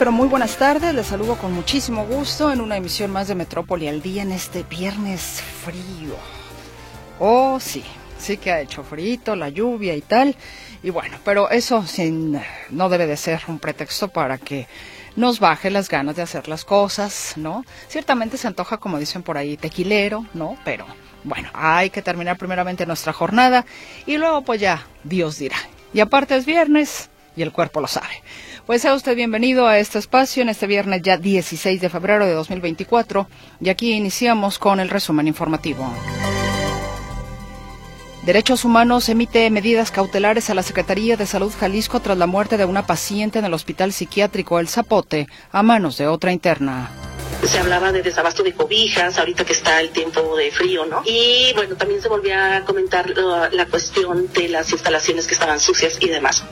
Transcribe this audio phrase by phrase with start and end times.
[0.00, 0.94] Pero muy buenas tardes.
[0.94, 4.62] Les saludo con muchísimo gusto en una emisión más de Metrópoli al día en este
[4.62, 6.16] viernes frío.
[7.18, 7.84] Oh, sí,
[8.18, 10.34] sí que ha hecho frío, la lluvia y tal.
[10.82, 12.40] Y bueno, pero eso sin,
[12.70, 14.68] no debe de ser un pretexto para que
[15.16, 17.62] nos baje las ganas de hacer las cosas, ¿no?
[17.86, 20.56] Ciertamente se antoja, como dicen por ahí, tequilero, ¿no?
[20.64, 20.86] Pero
[21.24, 23.66] bueno, hay que terminar primeramente nuestra jornada
[24.06, 25.58] y luego pues ya Dios dirá.
[25.92, 28.22] Y aparte es viernes y el cuerpo lo sabe.
[28.70, 32.34] Pues sea usted bienvenido a este espacio en este viernes ya 16 de febrero de
[32.34, 33.26] 2024
[33.60, 35.92] y aquí iniciamos con el resumen informativo.
[38.22, 42.64] Derechos Humanos emite medidas cautelares a la Secretaría de Salud Jalisco tras la muerte de
[42.64, 46.90] una paciente en el Hospital Psiquiátrico El Zapote a manos de otra interna
[47.46, 51.02] se hablaba de desabasto de cobijas, ahorita que está el tiempo de frío, ¿no?
[51.04, 53.12] Y bueno, también se volvía a comentar
[53.52, 56.44] la cuestión de las instalaciones que estaban sucias y demás.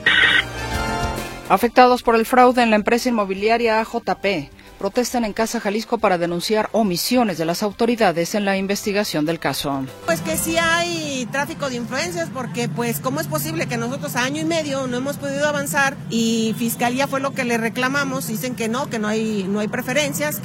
[1.49, 6.69] Afectados por el fraude en la empresa inmobiliaria AJP, protestan en Casa Jalisco para denunciar
[6.73, 9.83] omisiones de las autoridades en la investigación del caso.
[10.05, 14.25] Pues que sí hay tráfico de influencias porque pues cómo es posible que nosotros a
[14.25, 18.55] año y medio no hemos podido avanzar y Fiscalía fue lo que le reclamamos, dicen
[18.55, 20.39] que no, que no hay no hay preferencias.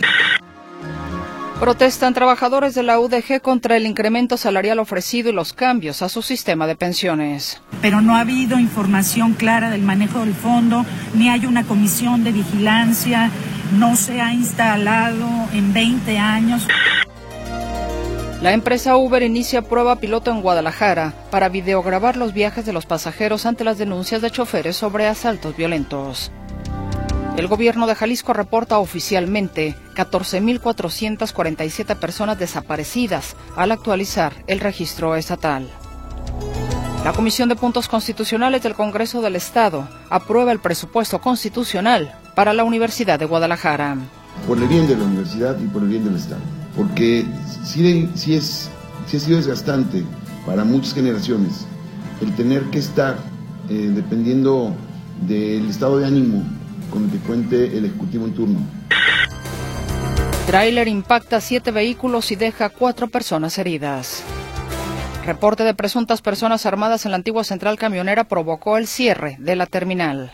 [1.61, 6.21] Protestan trabajadores de la UDG contra el incremento salarial ofrecido y los cambios a su
[6.21, 7.63] sistema de pensiones.
[7.81, 12.33] Pero no ha habido información clara del manejo del fondo, ni hay una comisión de
[12.33, 13.31] vigilancia,
[13.79, 16.67] no se ha instalado en 20 años.
[18.43, 23.47] La empresa Uber inicia prueba piloto en Guadalajara para videograbar los viajes de los pasajeros
[23.47, 26.31] ante las denuncias de choferes sobre asaltos violentos.
[27.37, 35.69] El gobierno de Jalisco reporta oficialmente 14.447 personas desaparecidas al actualizar el registro estatal.
[37.05, 42.63] La Comisión de Puntos Constitucionales del Congreso del Estado aprueba el presupuesto constitucional para la
[42.63, 43.97] Universidad de Guadalajara.
[44.47, 46.41] Por el bien de la universidad y por el bien del Estado.
[46.77, 47.27] Porque
[47.65, 48.71] si, es,
[49.07, 50.05] si ha sido desgastante
[50.47, 51.67] para muchas generaciones
[52.21, 53.19] el tener que estar
[53.69, 54.73] eh, dependiendo
[55.27, 56.45] del estado de ánimo
[56.91, 58.59] con el que cuente el Ejecutivo en turno.
[60.47, 64.23] Trailer impacta siete vehículos y deja cuatro personas heridas.
[65.25, 69.65] Reporte de presuntas personas armadas en la antigua central camionera provocó el cierre de la
[69.67, 70.33] terminal.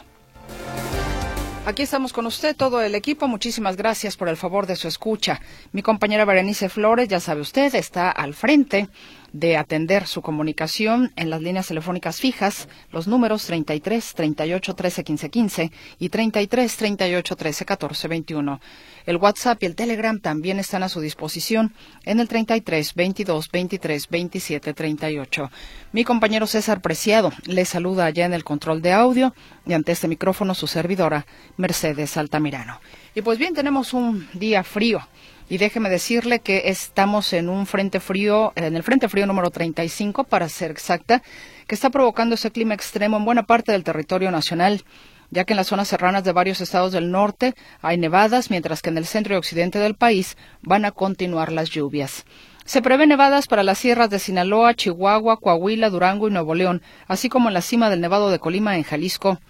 [1.64, 3.28] Aquí estamos con usted, todo el equipo.
[3.28, 5.40] Muchísimas gracias por el favor de su escucha.
[5.72, 8.88] Mi compañera Berenice Flores, ya sabe usted, está al frente
[9.32, 15.30] de atender su comunicación en las líneas telefónicas fijas, los números 33 38 13 15
[15.30, 18.60] 15 y 33 38 13 14 21.
[19.06, 21.74] El WhatsApp y el Telegram también están a su disposición
[22.04, 25.50] en el 33 22 23 27 38.
[25.92, 29.34] Mi compañero César Preciado le saluda allá en el control de audio
[29.66, 31.26] y ante este micrófono su servidora
[31.56, 32.80] Mercedes Altamirano.
[33.14, 35.00] Y pues bien, tenemos un día frío
[35.50, 40.24] y déjeme decirle que estamos en un frente frío, en el frente frío número 35,
[40.24, 41.22] para ser exacta,
[41.66, 44.82] que está provocando ese clima extremo en buena parte del territorio nacional
[45.30, 48.90] ya que en las zonas serranas de varios estados del norte hay nevadas, mientras que
[48.90, 52.24] en el centro y occidente del país van a continuar las lluvias.
[52.64, 57.28] Se prevé nevadas para las sierras de Sinaloa, Chihuahua, Coahuila, Durango y Nuevo León, así
[57.28, 59.40] como en la cima del Nevado de Colima en Jalisco.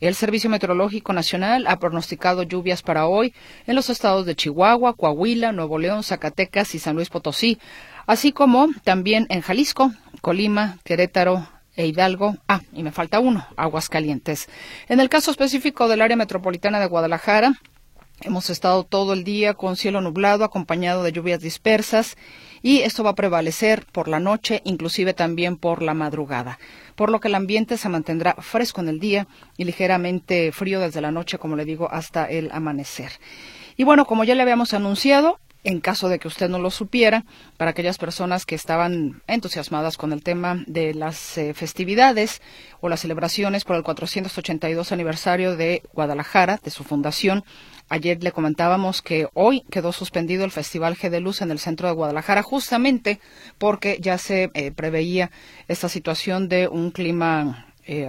[0.00, 3.34] El Servicio Meteorológico Nacional ha pronosticado lluvias para hoy
[3.66, 7.58] en los estados de Chihuahua, Coahuila, Nuevo León, Zacatecas y San Luis Potosí,
[8.06, 11.48] así como también en Jalisco, Colima, Querétaro,
[11.78, 12.36] e Hidalgo.
[12.48, 14.48] Ah, y me falta uno, Aguascalientes.
[14.88, 17.52] En el caso específico del área metropolitana de Guadalajara,
[18.22, 22.16] hemos estado todo el día con cielo nublado, acompañado de lluvias dispersas,
[22.62, 26.58] y esto va a prevalecer por la noche, inclusive también por la madrugada
[26.98, 31.00] por lo que el ambiente se mantendrá fresco en el día y ligeramente frío desde
[31.00, 33.12] la noche, como le digo, hasta el amanecer.
[33.76, 37.24] Y bueno, como ya le habíamos anunciado, en caso de que usted no lo supiera,
[37.56, 42.40] para aquellas personas que estaban entusiasmadas con el tema de las eh, festividades
[42.80, 47.44] o las celebraciones por el 482 aniversario de Guadalajara, de su fundación,
[47.90, 51.88] Ayer le comentábamos que hoy quedó suspendido el Festival G de Luz en el centro
[51.88, 53.18] de Guadalajara, justamente
[53.56, 55.30] porque ya se eh, preveía
[55.68, 57.64] esta situación de un clima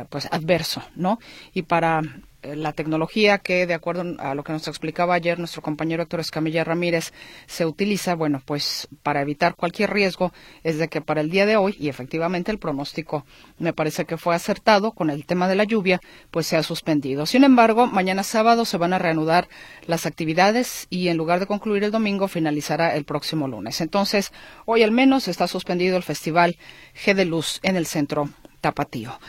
[0.09, 1.19] pues adverso, ¿no?
[1.53, 5.61] Y para eh, la tecnología que, de acuerdo a lo que nos explicaba ayer nuestro
[5.61, 7.11] compañero Héctor Escamilla Ramírez,
[7.47, 10.31] se utiliza, bueno, pues para evitar cualquier riesgo,
[10.63, 13.25] es de que para el día de hoy, y efectivamente el pronóstico
[13.57, 15.99] me parece que fue acertado con el tema de la lluvia,
[16.31, 17.25] pues se ha suspendido.
[17.25, 19.49] Sin embargo, mañana sábado se van a reanudar
[19.85, 23.81] las actividades y en lugar de concluir el domingo, finalizará el próximo lunes.
[23.81, 24.31] Entonces,
[24.65, 26.57] hoy al menos está suspendido el festival
[27.05, 28.29] G de Luz en el centro
[28.61, 29.19] Tapatío.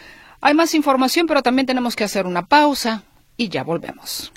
[0.41, 3.03] Hay más información, pero también tenemos que hacer una pausa
[3.37, 4.33] y ya volvemos.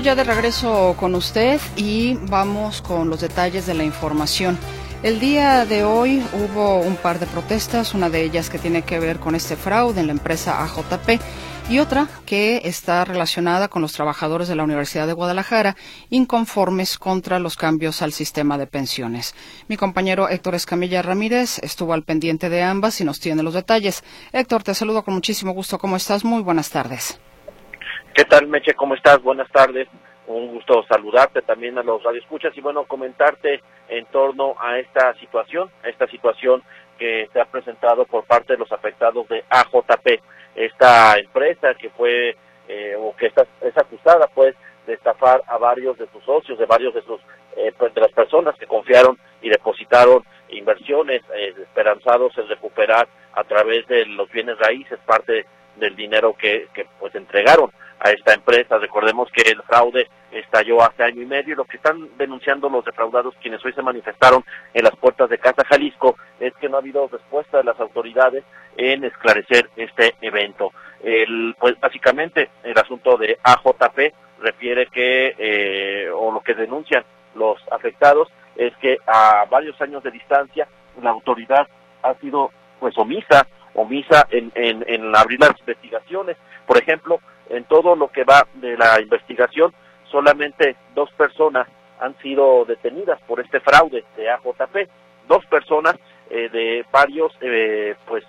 [0.00, 4.58] Ya de regreso con usted y vamos con los detalles de la información.
[5.02, 9.00] El día de hoy hubo un par de protestas, una de ellas que tiene que
[9.00, 11.20] ver con este fraude en la empresa AJP
[11.68, 15.76] y otra que está relacionada con los trabajadores de la Universidad de Guadalajara
[16.10, 19.34] inconformes contra los cambios al sistema de pensiones.
[19.68, 24.04] Mi compañero Héctor Escamilla Ramírez estuvo al pendiente de ambas y nos tiene los detalles.
[24.32, 25.78] Héctor, te saludo con muchísimo gusto.
[25.78, 26.24] ¿Cómo estás?
[26.24, 27.18] Muy buenas tardes.
[28.18, 28.74] ¿Qué tal, Meche?
[28.74, 29.22] ¿Cómo estás?
[29.22, 29.86] Buenas tardes.
[30.26, 35.70] Un gusto saludarte también a los radioescuchas y bueno, comentarte en torno a esta situación,
[35.84, 36.60] a esta situación
[36.98, 40.20] que se ha presentado por parte de los afectados de AJP,
[40.56, 42.36] esta empresa que fue
[42.66, 44.56] eh, o que está, es acusada pues
[44.88, 47.20] de estafar a varios de sus socios, de varios de sus
[47.56, 53.44] eh, pues, de las personas que confiaron y depositaron inversiones eh, esperanzados en recuperar a
[53.44, 55.46] través de los bienes raíces parte
[55.78, 57.70] del dinero que, que pues entregaron
[58.00, 58.78] a esta empresa.
[58.78, 62.84] Recordemos que el fraude estalló hace año y medio y lo que están denunciando los
[62.84, 64.44] defraudados quienes hoy se manifestaron
[64.74, 68.44] en las puertas de Casa Jalisco es que no ha habido respuesta de las autoridades
[68.76, 70.72] en esclarecer este evento.
[71.02, 77.04] El, pues básicamente el asunto de AJP refiere que, eh, o lo que denuncian
[77.34, 80.66] los afectados es que a varios años de distancia
[81.02, 81.66] la autoridad
[82.02, 83.46] ha sido pues omisa,
[83.78, 86.36] omisa en, en, en abrir las investigaciones.
[86.66, 89.72] Por ejemplo, en todo lo que va de la investigación,
[90.10, 91.68] solamente dos personas
[92.00, 94.88] han sido detenidas por este fraude de AJP,
[95.26, 95.96] dos personas
[96.30, 98.24] eh, de varios eh, pues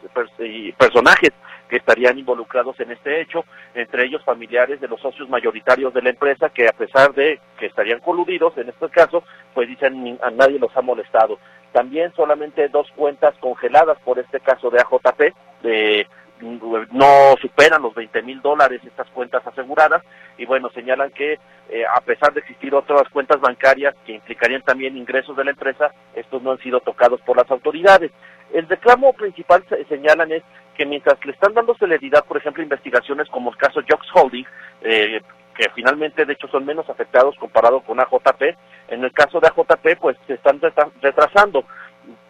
[0.78, 1.32] personajes
[1.68, 6.10] que estarían involucrados en este hecho, entre ellos familiares de los socios mayoritarios de la
[6.10, 9.24] empresa que a pesar de que estarían coludidos en este caso,
[9.54, 11.40] pues dicen a nadie los ha molestado.
[11.72, 15.34] También solamente dos cuentas congeladas por este caso de AJP,
[15.64, 16.08] de
[16.42, 20.04] no superan los 20 mil dólares estas cuentas aseguradas
[20.38, 21.34] y bueno, señalan que
[21.70, 25.92] eh, a pesar de existir otras cuentas bancarias que implicarían también ingresos de la empresa,
[26.16, 28.12] estos no han sido tocados por las autoridades.
[28.54, 30.44] El reclamo principal señalan es
[30.76, 34.46] que mientras le están dando celeridad, por ejemplo, investigaciones como el caso Jox Holding,
[34.82, 35.22] eh,
[35.60, 38.56] que finalmente de hecho son menos afectados comparado con AJP,
[38.88, 40.62] en el caso de AJP pues se están
[41.02, 41.66] retrasando.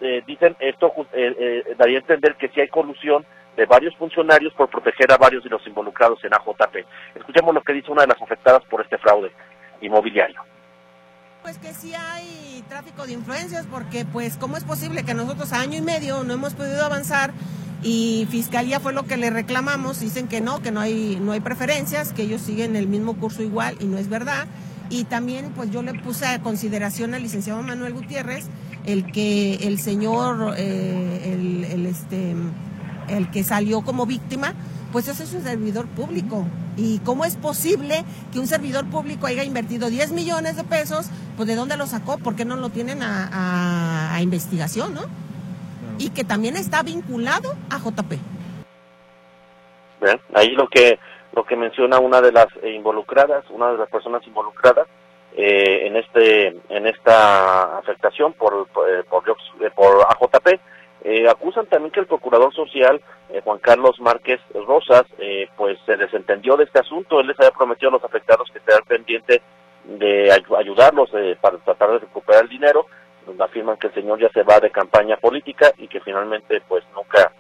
[0.02, 0.92] Eh, dicen esto
[1.78, 3.24] daría a entender que si hay colusión
[3.56, 6.88] de varios funcionarios por proteger a varios de los involucrados en AJP.
[7.14, 9.32] Escuchemos lo que dice una de las afectadas por este fraude
[9.82, 10.42] inmobiliario.
[11.44, 15.62] Pues que sí hay tráfico de influencias porque pues cómo es posible que nosotros a
[15.62, 17.30] año y medio no hemos podido avanzar
[17.82, 21.40] y fiscalía fue lo que le reclamamos, dicen que no, que no hay no hay
[21.40, 24.48] preferencias, que ellos siguen el mismo curso igual y no es verdad.
[24.90, 28.46] Y también pues yo le puse a consideración al licenciado Manuel Gutiérrez
[28.86, 32.36] el que el señor eh, el, este
[33.08, 34.54] el que salió como víctima,
[34.92, 36.46] pues ese es un servidor público.
[36.78, 41.08] ¿Y cómo es posible que un servidor público haya invertido 10 millones de pesos?
[41.36, 45.02] Pues de dónde lo sacó, ¿por qué no lo tienen a, investigación, no?
[46.00, 48.14] Y que también está vinculado a JP.
[50.34, 50.98] ahí lo que
[51.36, 54.88] lo que menciona una de las involucradas, una de las personas involucradas
[55.36, 60.60] eh, en este en esta afectación por por, eh, por, eh, por AJP
[61.02, 65.96] eh, acusan también que el procurador social, eh, Juan Carlos Márquez Rosas, eh, pues se
[65.96, 67.20] desentendió de este asunto.
[67.20, 69.42] Él les había prometido a los afectados que estarían pendiente
[69.86, 71.10] de ayudarlos
[71.42, 72.86] para tratar de recuperar el dinero.
[73.40, 77.32] Afirman que el señor ya se va de campaña política y que finalmente pues nunca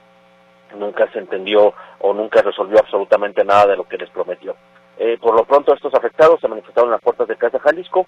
[0.75, 4.55] nunca se entendió o nunca resolvió absolutamente nada de lo que les prometió.
[5.19, 8.05] por lo pronto estos afectados se manifestaron en las puertas de Casa Jalisco,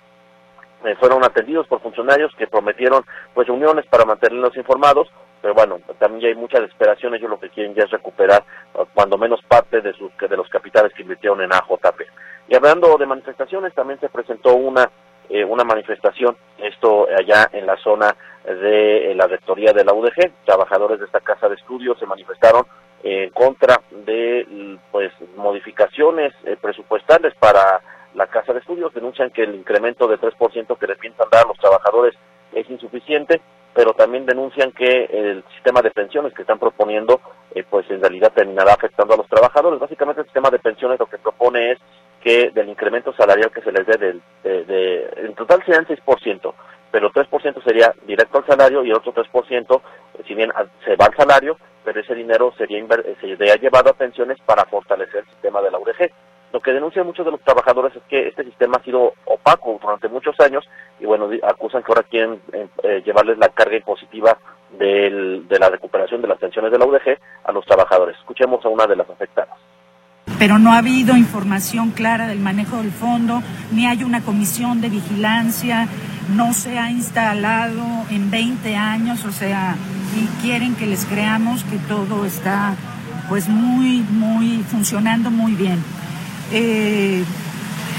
[0.99, 5.09] fueron atendidos por funcionarios que prometieron pues reuniones para mantenerlos informados
[5.41, 8.43] pero bueno, también ya hay mucha desesperación, ellos lo que quieren ya es recuperar
[8.75, 12.01] uh, cuando menos parte de, sus, de los capitales que invirtieron en AJP.
[12.47, 14.89] Y hablando de manifestaciones, también se presentó una,
[15.29, 20.31] eh, una manifestación esto allá en la zona de la rectoría de la UDG.
[20.45, 22.65] Trabajadores de esta casa de estudios se manifestaron
[23.03, 27.81] en contra de pues modificaciones presupuestales para
[28.13, 28.93] la casa de estudios.
[28.93, 32.15] Denuncian que el incremento de 3% que le piensan dar a los trabajadores
[32.53, 33.41] es insuficiente
[33.73, 37.21] pero también denuncian que el sistema de pensiones que están proponiendo,
[37.55, 39.79] eh, pues en realidad terminará afectando a los trabajadores.
[39.79, 41.79] Básicamente el sistema de pensiones lo que propone es
[42.21, 46.53] que del incremento salarial que se les dé, del, de, en total serían 6%,
[46.91, 49.81] pero 3% sería directo al salario y el otro 3%,
[50.13, 50.51] eh, si bien
[50.85, 55.21] se va al salario, pero ese dinero sería, eh, sería llevado a pensiones para fortalecer
[55.21, 56.11] el sistema de la UDG.
[56.53, 60.09] Lo que denuncian muchos de los trabajadores es que este sistema ha sido opaco durante
[60.09, 60.67] muchos años
[60.99, 64.37] y bueno, acusan que ahora quieren eh, eh, llevarles la carga impositiva
[64.71, 68.17] de la recuperación de las pensiones de la UDG a los trabajadores.
[68.17, 69.57] Escuchemos a una de las afectadas
[70.39, 74.89] pero no ha habido información clara del manejo del fondo, ni hay una comisión de
[74.89, 75.87] vigilancia,
[76.35, 79.75] no se ha instalado en 20 años, o sea,
[80.15, 82.75] y quieren que les creamos que todo está
[83.29, 85.79] pues muy, muy funcionando muy bien.
[86.51, 87.23] Eh,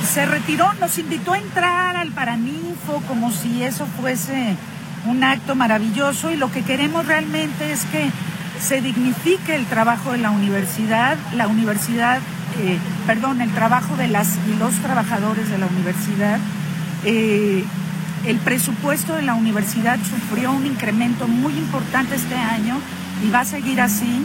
[0.07, 4.57] se retiró, nos invitó a entrar al Paraninfo como si eso fuese
[5.07, 8.11] un acto maravilloso y lo que queremos realmente es que
[8.63, 12.19] se dignifique el trabajo de la universidad, la universidad,
[12.61, 16.39] eh, perdón, el trabajo de las los trabajadores de la universidad.
[17.05, 17.65] Eh,
[18.25, 22.77] el presupuesto de la universidad sufrió un incremento muy importante este año
[23.27, 24.25] y va a seguir así.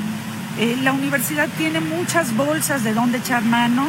[0.84, 3.88] la universidad tiene muchas bolsas de donde echar mano.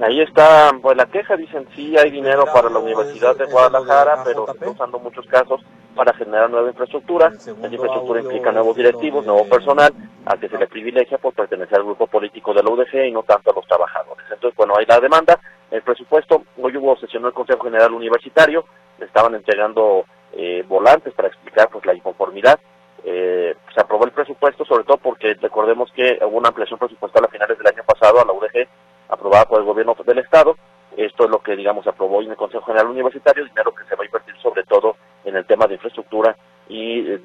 [0.00, 4.46] Ahí está, pues la queja, dicen, sí hay dinero para la Universidad de Guadalajara, pero
[4.46, 5.60] se está usando muchos casos
[5.96, 7.32] para generar nueva infraestructura.
[7.34, 9.92] Esa infraestructura implica nuevos directivos, nuevo personal,
[10.26, 13.22] a que se le privilegia por pertenecer al grupo político de la UDG y no
[13.22, 14.26] tanto a los trabajadores.
[14.30, 18.66] Entonces, bueno, hay la demanda, el presupuesto, hoy hubo sesión del Consejo General Universitario,
[18.98, 22.60] le estaban entregando eh, volantes para explicar pues la inconformidad.
[23.02, 27.28] Eh, se aprobó el presupuesto, sobre todo porque recordemos que hubo una ampliación presupuestal a
[27.28, 28.68] finales del año pasado a la UDG
[29.08, 30.56] aprobada por el gobierno del Estado.
[30.96, 34.02] Esto es lo que, digamos, aprobó en el Consejo General Universitario, dinero que se va
[34.02, 36.34] a invertir sobre todo en el tema de infraestructura
[36.68, 37.20] y eh,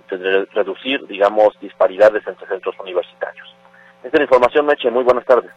[0.54, 3.48] reducir, digamos, disparidades entre centros universitarios.
[4.04, 4.92] Esta es la información, Meche.
[4.92, 5.52] Muy buenas tardes.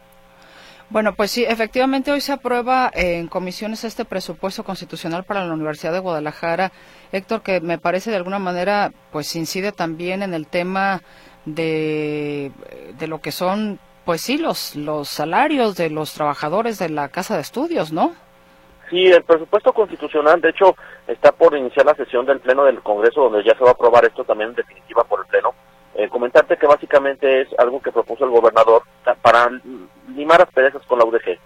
[0.90, 5.92] Bueno, pues sí, efectivamente hoy se aprueba en comisiones este presupuesto constitucional para la Universidad
[5.92, 6.70] de Guadalajara.
[7.10, 11.00] Héctor, que me parece de alguna manera, pues incide también en el tema
[11.46, 12.52] de,
[12.98, 17.36] de lo que son pues sí, los, los salarios de los trabajadores de la Casa
[17.36, 18.12] de Estudios, ¿no?
[18.90, 20.76] Sí, el presupuesto constitucional, de hecho,
[21.06, 24.04] está por iniciar la sesión del Pleno del Congreso, donde ya se va a aprobar
[24.04, 25.54] esto también en definitiva por el Pleno.
[25.94, 28.82] Eh, comentarte que básicamente es algo que propuso el gobernador
[29.22, 29.48] para
[30.08, 31.38] limar asperezas con la UDG.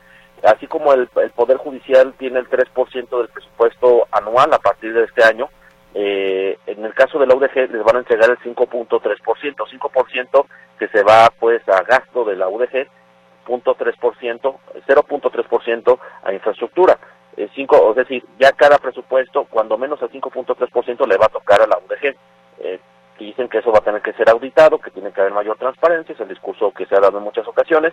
[0.42, 5.22] Así como el, Poder Judicial tiene el 3% del presupuesto anual a partir de este
[5.24, 5.50] año,
[5.94, 10.46] eh, en el caso de la UDG les van a entregar el 5.3%, 5%
[10.78, 12.88] que se va pues a gasto de la UDG,
[13.46, 16.98] 0.3% a infraestructura.
[17.58, 21.60] Eh, cinco, es decir, ya cada presupuesto, cuando menos el 5.3% le va a tocar
[21.60, 22.14] a la UDG.
[22.60, 22.78] Eh,
[23.18, 26.12] dicen que eso va a tener que ser auditado, que tiene que haber mayor transparencia,
[26.12, 27.92] es el discurso que se ha dado en muchas ocasiones.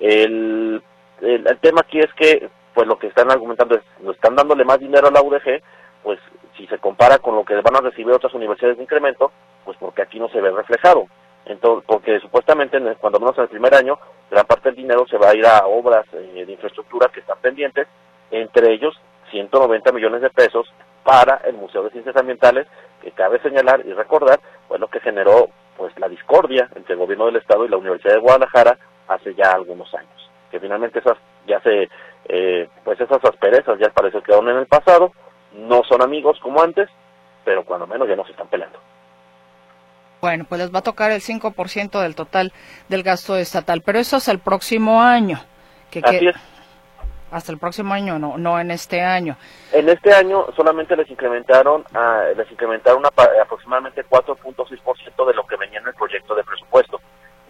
[0.00, 0.82] El,
[1.22, 4.64] el, el tema aquí es que, pues lo que están argumentando es, no están dándole
[4.64, 5.62] más dinero a la UDG,
[6.02, 6.18] pues
[6.56, 9.32] si se compara con lo que van a recibir otras universidades de incremento,
[9.64, 11.06] pues porque aquí no se ve reflejado.
[11.46, 13.98] Entonces, porque supuestamente, cuando menos en el primer año,
[14.30, 17.38] gran parte del dinero se va a ir a obras eh, de infraestructura que están
[17.40, 17.86] pendientes,
[18.30, 19.00] entre ellos
[19.36, 20.66] 190 millones de pesos
[21.04, 22.66] para el Museo de Ciencias Ambientales,
[23.02, 27.26] que cabe señalar y recordar, fue lo que generó pues la discordia entre el gobierno
[27.26, 28.78] del Estado y la Universidad de Guadalajara
[29.08, 30.30] hace ya algunos años.
[30.50, 31.88] Que finalmente esas ya se,
[32.28, 35.12] eh, pues esas asperezas ya parece que quedaron en el pasado,
[35.52, 36.88] no son amigos como antes,
[37.44, 38.78] pero cuando menos ya no se están peleando.
[40.22, 42.52] Bueno, pues les va a tocar el 5% del total
[42.88, 45.38] del gasto estatal, pero eso es el próximo año.
[45.90, 46.55] Que, Así es.
[47.36, 49.36] Hasta el próximo año, no, no en este año.
[49.70, 55.80] En este año solamente les incrementaron, a, les incrementaron aproximadamente 4.6% de lo que venía
[55.80, 56.98] en el proyecto de presupuesto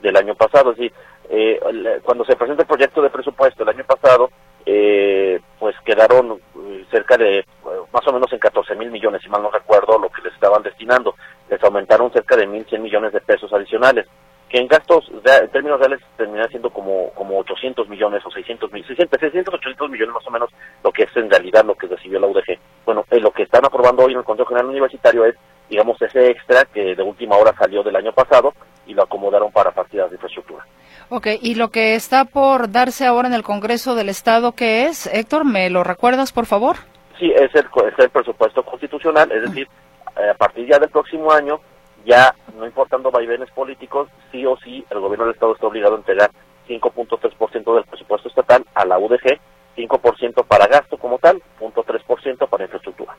[0.02, 0.72] del año pasado.
[0.72, 0.92] Es decir,
[1.30, 1.60] eh,
[2.02, 4.28] cuando se presenta el proyecto de presupuesto el año pasado,
[4.66, 7.46] eh, pues quedaron eh, cerca de
[7.92, 10.64] más o menos en 14 mil millones, si mal no recuerdo, lo que les estaban
[10.64, 11.14] destinando.
[11.48, 14.08] Les aumentaron cerca de 1.100 millones de pesos adicionales,
[14.56, 18.86] que en gastos, en términos reales, termina siendo como, como 800 millones o 600 mil,
[18.86, 20.50] 600, 600, 800 millones más o menos
[20.82, 22.58] lo que es en realidad lo que recibió la UDG.
[22.86, 25.34] Bueno, eh, lo que están aprobando hoy en el Consejo General Universitario es,
[25.68, 28.54] digamos, ese extra que de última hora salió del año pasado
[28.86, 30.64] y lo acomodaron para partidas de infraestructura.
[31.10, 35.06] Ok, y lo que está por darse ahora en el Congreso del Estado, ¿qué es?
[35.06, 36.76] Héctor, ¿me lo recuerdas, por favor?
[37.18, 39.68] Sí, es el, es el presupuesto constitucional, es decir,
[40.16, 41.60] eh, a partir ya del próximo año,
[42.06, 45.98] ya no importando vaivenes políticos, sí o sí el gobierno del Estado está obligado a
[45.98, 46.30] entregar
[46.68, 49.38] 5.3% del presupuesto estatal a la UDG,
[49.76, 53.16] 5% para gasto como tal, 0.3% para infraestructura.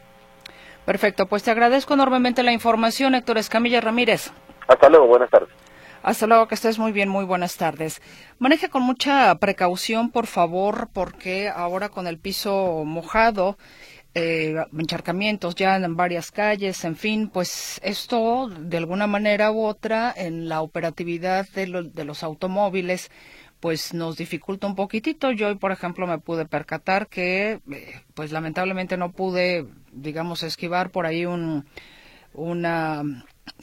[0.86, 4.32] Perfecto, pues te agradezco enormemente la información, Héctor Escamilla Ramírez.
[4.68, 5.50] Hasta luego, buenas tardes.
[6.04, 8.02] Hasta luego, que estés muy bien, muy buenas tardes.
[8.40, 13.58] Maneje con mucha precaución, por favor, porque ahora con el piso mojado,
[14.20, 20.12] eh, encharcamientos ya en varias calles, en fin, pues esto de alguna manera u otra
[20.16, 23.12] en la operatividad de, de los automóviles
[23.60, 25.32] pues nos dificulta un poquitito.
[25.32, 30.92] Yo hoy, por ejemplo, me pude percatar que, eh, pues lamentablemente no pude, digamos, esquivar
[30.92, 31.66] por ahí un,
[32.34, 33.04] una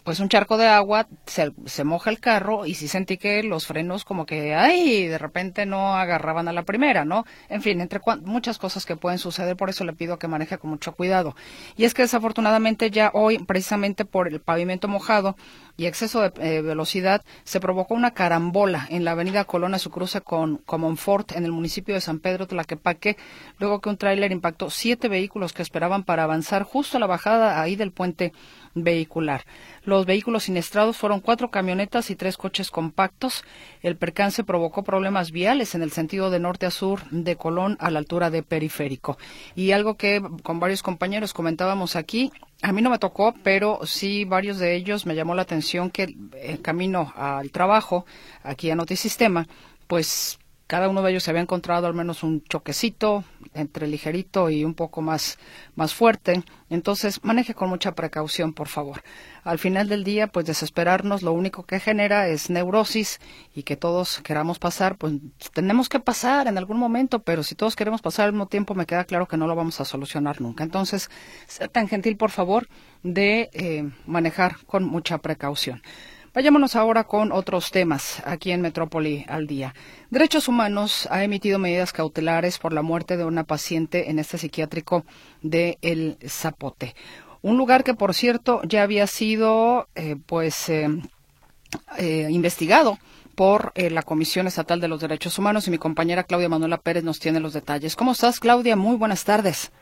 [0.04, 3.66] pues un charco de agua, se, se, moja el carro y sí sentí que los
[3.66, 7.24] frenos como que, ay, de repente no agarraban a la primera, ¿no?
[7.48, 10.70] En fin, entre muchas cosas que pueden suceder, por eso le pido que maneje con
[10.70, 11.34] mucho cuidado.
[11.76, 15.36] Y es que desafortunadamente ya hoy, precisamente por el pavimento mojado,
[15.76, 19.90] y exceso de eh, velocidad, se provocó una carambola en la avenida Colón a su
[19.90, 23.16] cruce con Comonfort en el municipio de San Pedro Tlaquepaque,
[23.58, 27.60] luego que un tráiler impactó siete vehículos que esperaban para avanzar justo a la bajada
[27.60, 28.32] ahí del puente
[28.74, 29.44] vehicular.
[29.84, 33.44] Los vehículos siniestrados fueron cuatro camionetas y tres coches compactos.
[33.82, 37.90] El percance provocó problemas viales en el sentido de norte a sur de Colón a
[37.90, 39.18] la altura de Periférico.
[39.54, 44.24] Y algo que con varios compañeros comentábamos aquí, a mí no me tocó, pero sí
[44.24, 48.06] varios de ellos me llamó la atención que en camino al trabajo,
[48.42, 49.46] aquí a Notisistema,
[49.86, 53.24] pues cada uno de ellos se había encontrado al menos un choquecito
[53.54, 55.38] entre ligerito y un poco más,
[55.74, 56.42] más fuerte.
[56.70, 59.02] Entonces, maneje con mucha precaución, por favor.
[59.44, 63.20] Al final del día, pues desesperarnos lo único que genera es neurosis
[63.54, 65.14] y que todos queramos pasar, pues
[65.52, 68.86] tenemos que pasar en algún momento, pero si todos queremos pasar al mismo tiempo, me
[68.86, 70.64] queda claro que no lo vamos a solucionar nunca.
[70.64, 71.10] Entonces,
[71.46, 72.68] sea tan gentil, por favor,
[73.02, 75.82] de eh, manejar con mucha precaución.
[76.34, 79.72] Vayámonos ahora con otros temas aquí en Metrópoli al día.
[80.10, 85.04] Derechos Humanos ha emitido medidas cautelares por la muerte de una paciente en este psiquiátrico
[85.42, 86.96] de El Zapote.
[87.40, 90.88] Un lugar que, por cierto, ya había sido, eh, pues, eh,
[91.98, 92.98] eh, investigado
[93.36, 97.20] por la Comisión Estatal de los Derechos Humanos y mi compañera Claudia Manuela Pérez nos
[97.20, 97.94] tiene los detalles.
[97.94, 98.74] ¿Cómo estás, Claudia?
[98.74, 99.72] Muy buenas tardes.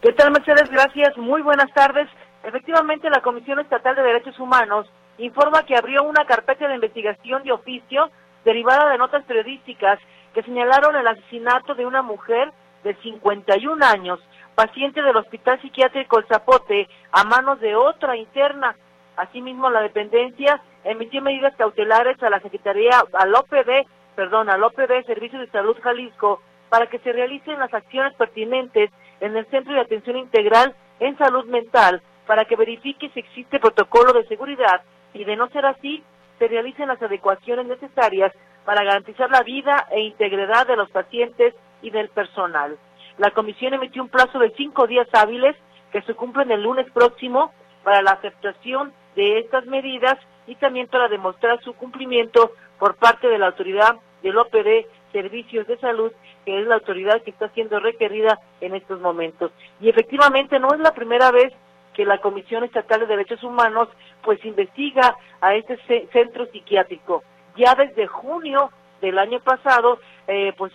[0.00, 0.70] ¿Qué tal, Mercedes?
[0.70, 1.16] Gracias.
[1.18, 2.08] Muy buenas tardes.
[2.42, 4.86] Efectivamente, la Comisión Estatal de Derechos Humanos
[5.20, 8.10] informa que abrió una carpeta de investigación de oficio
[8.44, 9.98] derivada de notas periodísticas
[10.34, 12.52] que señalaron el asesinato de una mujer
[12.84, 14.20] de 51 años,
[14.54, 18.76] paciente del Hospital Psiquiátrico El Zapote, a manos de otra interna.
[19.16, 25.38] Asimismo, la dependencia emitió medidas cautelares a la Secretaría, al OPD, perdón, al OPD, Servicio
[25.38, 30.16] de Salud Jalisco, para que se realicen las acciones pertinentes en el Centro de Atención
[30.16, 34.82] Integral en Salud Mental, para que verifique si existe protocolo de seguridad
[35.14, 36.02] y de no ser así,
[36.38, 38.32] se realicen las adecuaciones necesarias
[38.64, 42.78] para garantizar la vida e integridad de los pacientes y del personal.
[43.18, 45.56] La comisión emitió un plazo de cinco días hábiles
[45.92, 51.08] que se cumplen el lunes próximo para la aceptación de estas medidas y también para
[51.08, 56.12] demostrar su cumplimiento por parte de la autoridad del OPD Servicios de Salud,
[56.44, 59.52] que es la autoridad que está siendo requerida en estos momentos.
[59.80, 61.52] Y efectivamente no es la primera vez
[61.94, 63.88] que la Comisión Estatal de Derechos Humanos
[64.22, 65.78] pues investiga a este
[66.12, 67.22] centro psiquiátrico.
[67.56, 70.72] Ya desde junio del año pasado eh, pues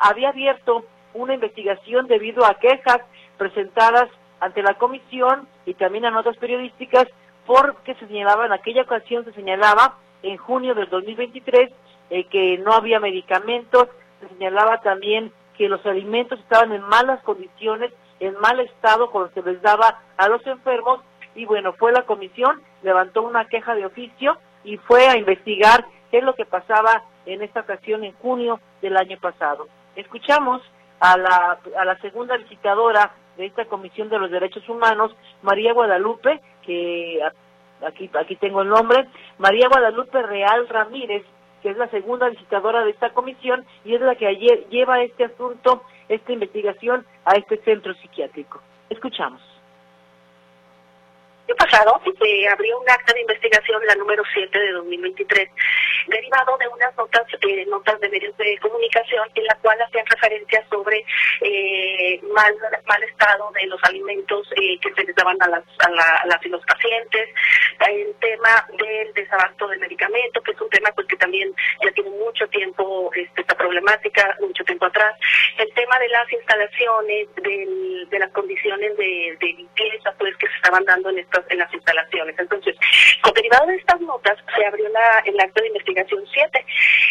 [0.00, 3.00] había abierto una investigación debido a quejas
[3.36, 7.06] presentadas ante la comisión y también a notas periodísticas
[7.46, 11.70] porque se señalaba en aquella ocasión se señalaba en junio del 2023
[12.10, 13.88] eh, que no había medicamentos,
[14.20, 19.42] se señalaba también que los alimentos estaban en malas condiciones en mal estado cuando se
[19.42, 21.00] les daba a los enfermos
[21.34, 26.18] y bueno, fue la comisión, levantó una queja de oficio y fue a investigar qué
[26.18, 29.68] es lo que pasaba en esta ocasión en junio del año pasado.
[29.96, 30.62] Escuchamos
[31.00, 36.40] a la, a la segunda visitadora de esta Comisión de los Derechos Humanos, María Guadalupe,
[36.62, 37.20] que
[37.86, 41.24] aquí, aquí tengo el nombre, María Guadalupe Real Ramírez,
[41.62, 45.24] que es la segunda visitadora de esta comisión y es la que ayer lleva este
[45.24, 48.60] asunto esta investigación a este centro psiquiátrico.
[48.90, 49.40] Escuchamos.
[51.50, 55.48] El pasado se abrió un acta de investigación, la número 7 de 2023,
[56.06, 60.64] derivado de unas notas, eh, notas de medios de comunicación en la cual hacían referencia
[60.70, 61.04] sobre
[61.40, 62.54] eh, mal,
[62.86, 65.90] mal estado de los alimentos eh, que se les daban a las, a,
[66.26, 67.28] las y los pacientes,
[67.88, 72.10] el tema del desabasto de medicamentos, que es un tema pues que también ya tiene
[72.10, 75.18] mucho tiempo este, esta problemática, mucho tiempo atrás,
[75.58, 77.26] el tema de las instalaciones,
[78.08, 82.38] de las condiciones de, limpieza pues que se estaban dando en estas en las instalaciones.
[82.38, 82.76] Entonces,
[83.22, 86.64] con derivado de estas notas se abrió la, el acto de investigación 7,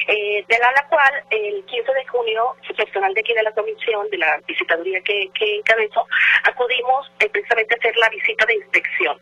[0.07, 4.09] eh, de la, cual el 15 de junio, el personal de aquí de la comisión,
[4.09, 6.05] de la visitaduría que, que encabezó,
[6.43, 9.17] acudimos eh, precisamente a hacer la visita de inspección.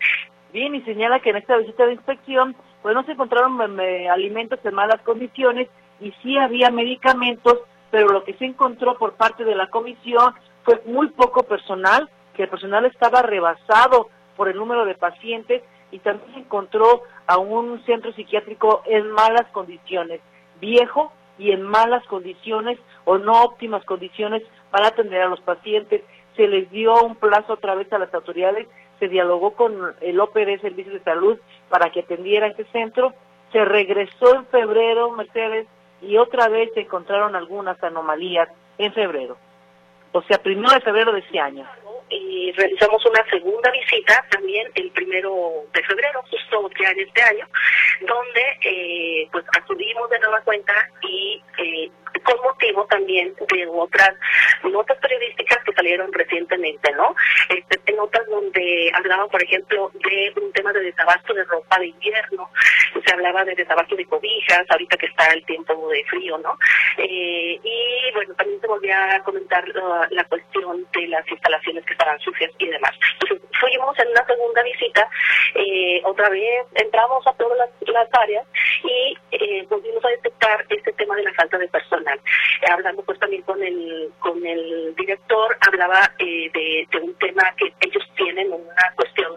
[0.54, 3.60] Bien, y señala que en esta visita de inspección, pues no se encontraron
[4.10, 5.68] alimentos en malas condiciones
[6.00, 7.60] y sí había medicamentos,
[7.92, 10.34] pero lo que se encontró por parte de la comisión
[10.68, 16.00] fue muy poco personal, que el personal estaba rebasado por el número de pacientes y
[16.00, 20.20] también se encontró a un centro psiquiátrico en malas condiciones,
[20.60, 26.02] viejo y en malas condiciones o no óptimas condiciones para atender a los pacientes.
[26.36, 28.68] Se les dio un plazo otra vez a las autoridades,
[29.00, 31.38] se dialogó con el OPD Servicios de Salud
[31.70, 33.14] para que atendiera este centro.
[33.54, 35.66] Se regresó en febrero, Mercedes,
[36.02, 39.38] y otra vez se encontraron algunas anomalías en febrero.
[40.12, 41.66] O sea, primero de febrero de ese año
[42.10, 47.48] y realizamos una segunda visita también el primero de febrero, justo ya en este año,
[48.02, 51.92] donde eh, pues acudimos de nueva cuenta y eh,
[52.24, 54.14] con motivo también de otras
[54.64, 57.16] notas periodísticas que salieron recientemente, ¿no?
[57.50, 62.50] Este, notas donde hablaban, por ejemplo, de un tema de desabasto de ropa de invierno,
[63.06, 66.58] se hablaba de desabasto de cobijas, ahorita que está el tiempo de frío, ¿no?
[66.98, 69.64] Eh, y bueno, también se volvía a comentar
[70.10, 72.92] la cuestión de las instalaciones que estaban sucias y demás.
[73.14, 75.10] Entonces, fuimos en una segunda visita,
[75.56, 77.68] eh, otra vez entramos a todas las,
[78.12, 78.46] áreas
[78.84, 82.20] y eh, volvimos a detectar este tema de la falta de personal.
[82.62, 87.74] Eh, hablando pues también con el, con el director, hablaba eh, de, un tema que
[87.82, 89.34] ellos tienen, una cuestión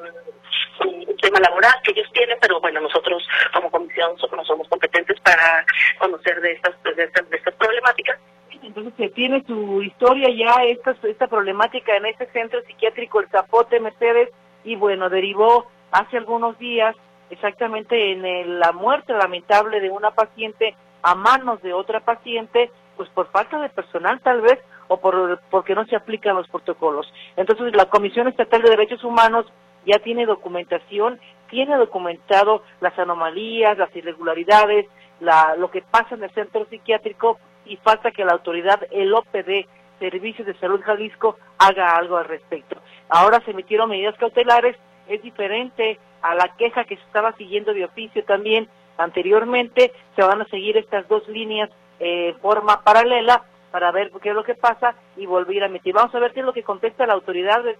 [0.80, 5.64] un tema laboral que ellos tienen, pero bueno, nosotros como comisión no somos competentes para
[5.98, 8.18] conocer de estas, de estas, de estas problemáticas
[8.62, 13.80] entonces se tiene su historia ya esta, esta problemática en este centro psiquiátrico El Zapote
[13.80, 14.30] Mercedes
[14.64, 16.94] y bueno, derivó hace algunos días
[17.30, 23.30] exactamente en la muerte lamentable de una paciente a manos de otra paciente, pues por
[23.30, 27.10] falta de personal tal vez o por porque no se aplican los protocolos.
[27.36, 29.46] Entonces la Comisión Estatal de Derechos Humanos
[29.86, 31.18] ya tiene documentación,
[31.48, 34.86] tiene documentado las anomalías, las irregularidades,
[35.20, 39.66] la, lo que pasa en el centro psiquiátrico y falta que la autoridad, el OPD,
[39.98, 42.80] Servicios de Salud Jalisco, haga algo al respecto.
[43.08, 44.76] Ahora se emitieron medidas cautelares,
[45.08, 48.68] es diferente a la queja que se estaba siguiendo de oficio también
[48.98, 54.34] anteriormente, se van a seguir estas dos líneas en forma paralela para ver qué es
[54.34, 55.94] lo que pasa y volver a emitir.
[55.94, 57.76] Vamos a ver qué es lo que contesta la autoridad de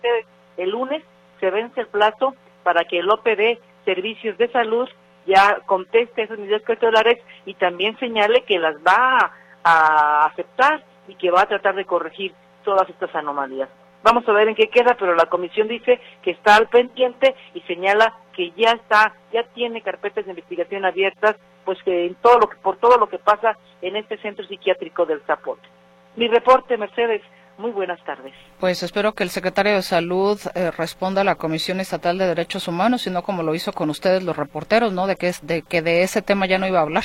[0.57, 1.03] el lunes,
[1.39, 4.89] se vence el plazo para que el OPD, Servicios de Salud,
[5.27, 9.33] ya conteste esas medidas cautelares y también señale que las va
[9.65, 12.33] a aceptar y que va a tratar de corregir
[12.65, 13.69] todas estas anomalías.
[14.03, 17.61] Vamos a ver en qué queda, pero la comisión dice que está al pendiente y
[17.63, 22.49] señala que ya está, ya tiene carpetas de investigación abiertas, pues que en todo lo
[22.49, 25.69] que, por todo lo que pasa en este centro psiquiátrico del Zapote.
[26.17, 27.23] Mi reporte, Mercedes.
[27.59, 28.33] Muy buenas tardes.
[28.59, 32.69] Pues espero que el secretario de Salud eh, responda a la Comisión Estatal de Derechos
[32.69, 35.07] Humanos, sino como lo hizo con ustedes los reporteros, ¿no?
[35.07, 37.05] De que, de que de ese tema ya no iba a hablar.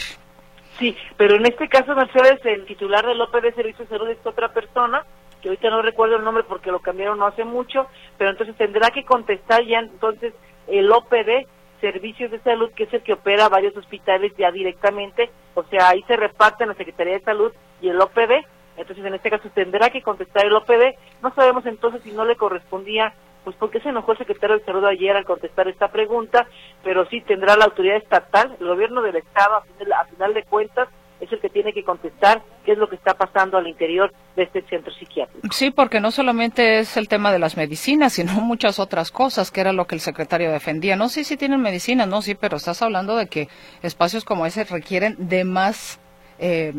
[0.78, 4.50] Sí, pero en este caso, Mercedes, el titular del OPD Servicio de Salud es otra
[4.50, 5.06] persona,
[5.42, 8.92] que ahorita no recuerdo el nombre porque lo cambiaron no hace mucho, pero entonces tendrá
[8.92, 10.34] que contestar ya entonces
[10.68, 11.48] el OPD
[11.80, 16.04] Servicios de Salud, que es el que opera varios hospitales ya directamente, o sea, ahí
[16.08, 18.44] se reparten la Secretaría de Salud y el OPD,
[18.78, 22.36] entonces en este caso tendrá que contestar el OPD, no sabemos entonces si no le
[22.36, 23.14] correspondía
[23.46, 26.48] pues porque se enojó el secretario de Salud ayer al contestar esta pregunta,
[26.84, 30.90] pero sí tendrá la autoridad estatal, el gobierno del Estado, a final de cuentas,
[31.22, 34.44] es el que tiene que contestar qué es lo que está pasando al interior de
[34.44, 35.48] este centro psiquiátrico.
[35.52, 39.62] Sí, porque no solamente es el tema de las medicinas, sino muchas otras cosas, que
[39.62, 40.96] era lo que el secretario defendía.
[40.96, 43.48] No, sí, sí tienen medicinas, no, sí, pero estás hablando de que
[43.82, 46.00] espacios como ese requieren de más,
[46.40, 46.74] eh,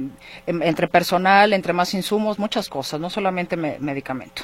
[0.46, 4.42] em, entre personal, entre más insumos, muchas cosas, no solamente medicamento.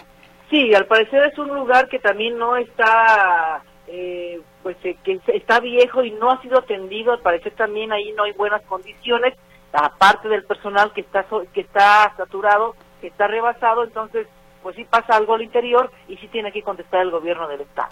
[0.53, 5.61] Sí, al parecer es un lugar que también no está, eh, pues eh, que está
[5.61, 7.11] viejo y no ha sido atendido.
[7.11, 9.33] Al parecer también ahí no hay buenas condiciones,
[9.73, 13.83] aparte del personal que está que está saturado, que está rebasado.
[13.83, 14.27] Entonces,
[14.63, 17.89] pues sí pasa algo al interior y sí tiene que contestar el gobierno del estado.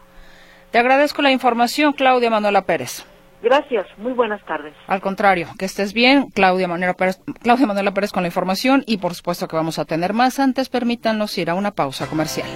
[0.71, 3.07] Te agradezco la información, Claudia Manuela Pérez.
[3.43, 4.75] Gracias, muy buenas tardes.
[4.87, 8.99] Al contrario, que estés bien, Claudia Manuela Pérez, Claudia Manuela Pérez con la información y
[8.99, 10.39] por supuesto que vamos a tener más.
[10.39, 12.49] Antes, permítanos ir a una pausa comercial.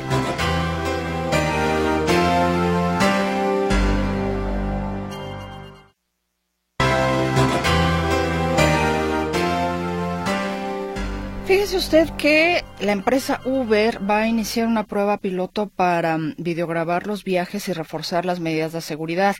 [11.64, 17.06] Fíjese usted que la empresa Uber va a iniciar una prueba piloto para mm, videograbar
[17.06, 19.34] los viajes y reforzar las medidas de seguridad.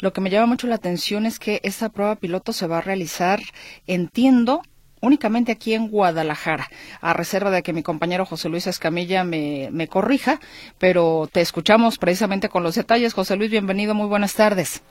[0.00, 2.80] Lo que me llama mucho la atención es que esta prueba piloto se va a
[2.80, 3.38] realizar,
[3.86, 4.62] entiendo,
[5.00, 6.66] únicamente aquí en Guadalajara,
[7.00, 10.40] a reserva de que mi compañero José Luis Escamilla me, me corrija,
[10.78, 13.14] pero te escuchamos precisamente con los detalles.
[13.14, 14.82] José Luis, bienvenido, muy buenas tardes.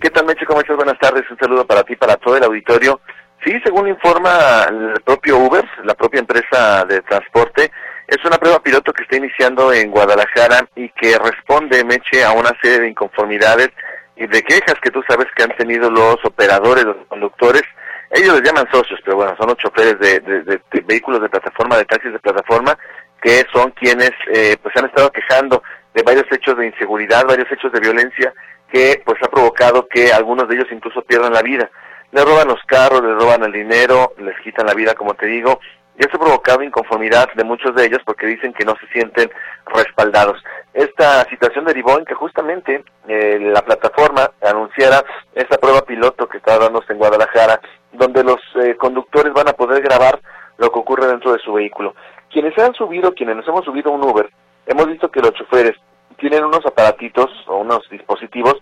[0.00, 0.46] ¿Qué tal, Meche?
[0.46, 0.76] ¿Cómo estás?
[0.76, 1.24] Buenas tardes.
[1.28, 3.00] Un saludo para ti, para todo el auditorio.
[3.44, 7.70] Sí, según informa el propio Uber, la propia empresa de transporte,
[8.08, 12.50] es una prueba piloto que está iniciando en Guadalajara y que responde, Meche, a una
[12.62, 13.70] serie de inconformidades
[14.16, 17.62] y de quejas que tú sabes que han tenido los operadores, los conductores.
[18.10, 21.84] Ellos les llaman socios, pero bueno, son los choferes de, de, vehículos de plataforma, de
[21.84, 22.78] taxis de plataforma,
[23.20, 27.72] que son quienes eh, pues han estado quejando de varios hechos de inseguridad, varios hechos
[27.72, 28.32] de violencia
[28.70, 31.70] que pues ha provocado que algunos de ellos incluso pierdan la vida
[32.16, 35.60] le roban los carros, le roban el dinero, les quitan la vida, como te digo,
[35.98, 39.30] y eso ha provocado inconformidad de muchos de ellos porque dicen que no se sienten
[39.66, 40.42] respaldados.
[40.72, 46.58] Esta situación derivó en que justamente eh, la plataforma anunciara esta prueba piloto que está
[46.58, 47.60] dándose en Guadalajara,
[47.92, 50.18] donde los eh, conductores van a poder grabar
[50.56, 51.94] lo que ocurre dentro de su vehículo.
[52.32, 54.30] Quienes se han subido, quienes nos hemos subido a un Uber,
[54.66, 55.76] hemos visto que los choferes
[56.16, 58.54] tienen unos aparatitos o unos dispositivos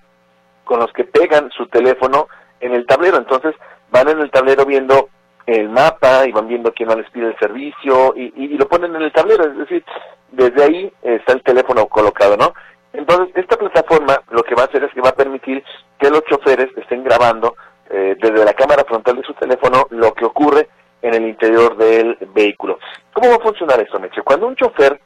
[0.65, 2.27] con los que pegan su teléfono
[2.61, 3.19] en el tablero.
[3.19, 3.55] Entonces
[3.91, 5.09] van en el tablero viendo
[5.47, 8.95] el mapa y van viendo quién no les pide el servicio y, y, lo ponen
[8.97, 9.45] en el tablero.
[9.45, 9.85] Es decir,
[10.33, 12.55] desde ahí está el teléfono colocado, ¿no?
[12.95, 15.63] Entonces, esta plataforma lo que va a hacer es que va a permitir
[15.99, 17.57] que los choferes estén grabando
[17.91, 20.69] eh, desde la cámara frontal de su teléfono lo que ocurre
[21.03, 22.79] en el interior del vehículo.
[23.13, 24.23] ¿Cómo va a funcionar esto, Meche?
[24.23, 25.01] Cuando un chofer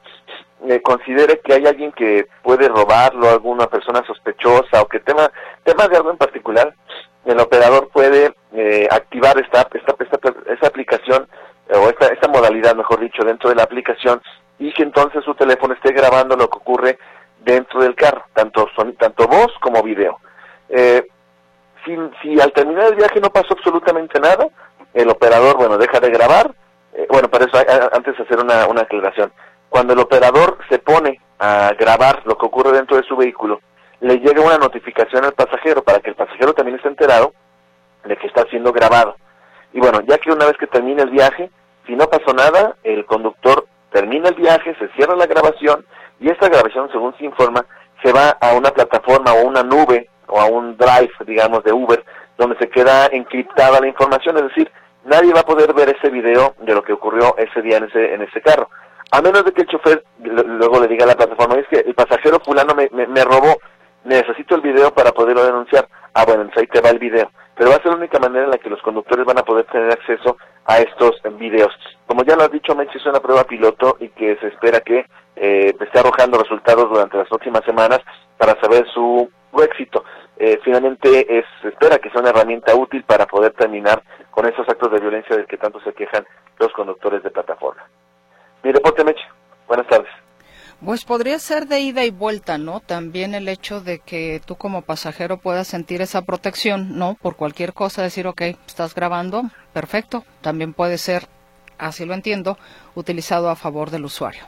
[0.67, 5.29] eh, considere que hay alguien que puede robarlo, alguna persona sospechosa o que tema,
[5.63, 6.73] temas de algo en particular,
[7.25, 9.95] el operador puede eh, activar esta, esta,
[10.51, 11.27] esta, aplicación
[11.67, 14.21] eh, o esta, esta modalidad, mejor dicho, dentro de la aplicación
[14.57, 16.99] y que entonces su teléfono esté grabando lo que ocurre
[17.39, 20.19] dentro del carro, tanto, son, tanto voz como video.
[20.69, 21.05] Eh,
[21.85, 24.47] si, si al terminar el viaje no pasó absolutamente nada,
[24.93, 26.53] el operador, bueno, deja de grabar.
[26.93, 27.57] Eh, bueno, para eso
[27.93, 29.31] antes hacer una, una aclaración.
[29.69, 33.61] Cuando el operador se pone a grabar lo que ocurre dentro de su vehículo,
[34.01, 37.33] le llega una notificación al pasajero para que el pasajero también esté enterado
[38.05, 39.15] de que está siendo grabado.
[39.73, 41.49] Y bueno, ya que una vez que termine el viaje,
[41.85, 45.85] si no pasó nada, el conductor termina el viaje, se cierra la grabación
[46.19, 47.65] y esta grabación, según se informa,
[48.03, 52.03] se va a una plataforma o una nube o a un drive, digamos, de Uber,
[52.37, 54.71] donde se queda encriptada la información, es decir,
[55.03, 58.13] nadie va a poder ver ese video de lo que ocurrió ese día en ese,
[58.13, 58.69] en ese carro.
[59.11, 61.95] A menos de que el chofer luego le diga a la plataforma, es que el
[61.95, 63.57] pasajero fulano me, me robó,
[64.03, 65.87] necesito el video para poderlo denunciar.
[66.13, 67.29] Ah, bueno, entonces ahí te va el video.
[67.55, 69.65] Pero va a ser la única manera en la que los conductores van a poder
[69.65, 71.73] tener acceso a estos videos.
[72.07, 75.05] Como ya lo has dicho, Meche, es una prueba piloto y que se espera que
[75.35, 77.99] eh, esté arrojando resultados durante las próximas semanas
[78.37, 79.29] para saber su,
[79.61, 80.05] éxito.
[80.37, 84.67] Eh, finalmente es, se espera que sea una herramienta útil para poder terminar con esos
[84.69, 86.25] actos de violencia del que tanto se quejan
[86.59, 87.83] los conductores de plataforma.
[88.63, 89.25] Mi reporte, Meche.
[89.67, 90.18] Buenas tardes.
[90.83, 92.79] Pues podría ser de ida y vuelta, ¿no?
[92.79, 97.17] También el hecho de que tú como pasajero puedas sentir esa protección, ¿no?
[97.21, 100.23] Por cualquier cosa, decir, ok, estás grabando, perfecto.
[100.41, 101.23] También puede ser,
[101.77, 102.57] así lo entiendo,
[102.95, 104.43] utilizado a favor del usuario.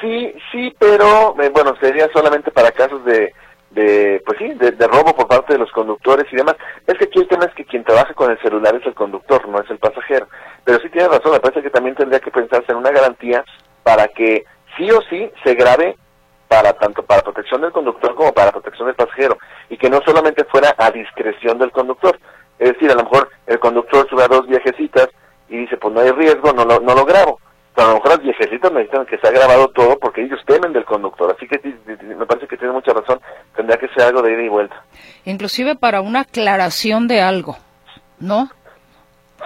[0.00, 3.32] Sí, sí, pero eh, bueno, sería solamente para casos de,
[3.70, 6.56] de pues sí, de, robo por parte de los conductores y demás.
[6.86, 9.48] Es que aquí el tema es que quien trabaja con el celular es el conductor,
[9.48, 10.28] no es el pasajero.
[10.64, 13.44] Pero sí tiene razón, me parece que también tendría que pensarse en una garantía
[13.82, 14.44] para que
[14.80, 15.96] sí o sí se grabe
[16.48, 19.38] para tanto para protección del conductor como para protección del pasajero
[19.68, 22.18] y que no solamente fuera a discreción del conductor.
[22.58, 25.08] Es decir, a lo mejor el conductor sube a dos viejecitas
[25.48, 27.38] y dice, pues no hay riesgo, no lo, no lo grabo.
[27.74, 30.72] Pero a lo mejor las viejecitas necesitan que se ha grabado todo porque ellos temen
[30.72, 31.34] del conductor.
[31.36, 31.60] Así que
[32.02, 33.20] me parece que tiene mucha razón.
[33.54, 34.82] Tendría que ser algo de ida y vuelta.
[35.24, 37.56] Inclusive para una aclaración de algo,
[38.18, 38.50] ¿no?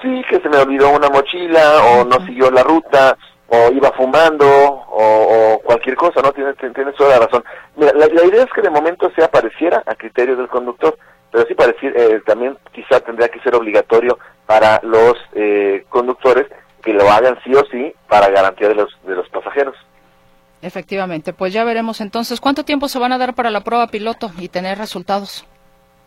[0.01, 3.17] Sí, que se me olvidó una mochila o no siguió la ruta
[3.49, 6.33] o iba fumando o, cualquier cosa, ¿no?
[6.33, 7.45] Tienes, tienes toda la razón.
[7.77, 10.97] Mira, la, idea es que de momento se apareciera a criterio del conductor,
[11.31, 16.47] pero sí parecir, eh, también quizá tendría que ser obligatorio para los eh, conductores
[16.83, 19.75] que lo hagan sí o sí para garantía de los, de los pasajeros.
[20.63, 24.31] Efectivamente, pues ya veremos entonces cuánto tiempo se van a dar para la prueba piloto
[24.39, 25.47] y tener resultados.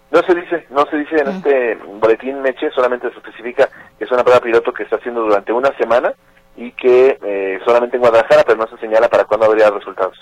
[0.10, 4.12] No se dice, no se dice en este boletín Meche, solamente se especifica que es
[4.12, 6.13] una prueba piloto que está haciendo durante una semana
[6.57, 10.17] y que eh, solamente en Guadalajara, pero no se señala para cuándo habría resultados.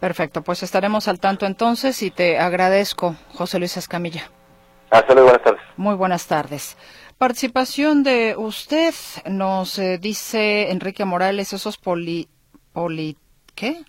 [0.00, 4.30] Perfecto, pues estaremos al tanto entonces y te agradezco, José Luis Escamilla.
[4.90, 5.62] Hasta luego, buenas tardes.
[5.76, 6.76] Muy buenas tardes.
[7.18, 8.94] Participación de usted,
[9.26, 12.28] nos eh, dice Enrique Morales, esos poli,
[12.72, 13.16] poli,
[13.54, 13.84] ¿qué?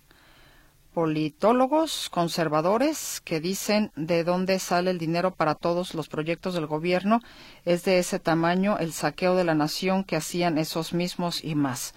[0.94, 7.20] Politólogos conservadores que dicen de dónde sale el dinero para todos los proyectos del gobierno.
[7.64, 11.94] Es de ese tamaño el saqueo de la nación que hacían esos mismos y más.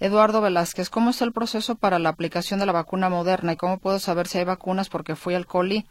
[0.00, 3.78] Eduardo Velázquez, ¿cómo está el proceso para la aplicación de la vacuna moderna y cómo
[3.78, 4.88] puedo saber si hay vacunas?
[4.88, 5.86] Porque fui al COLI,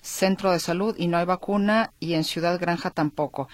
[0.00, 3.48] Centro de Salud, y no hay vacuna y en Ciudad Granja tampoco.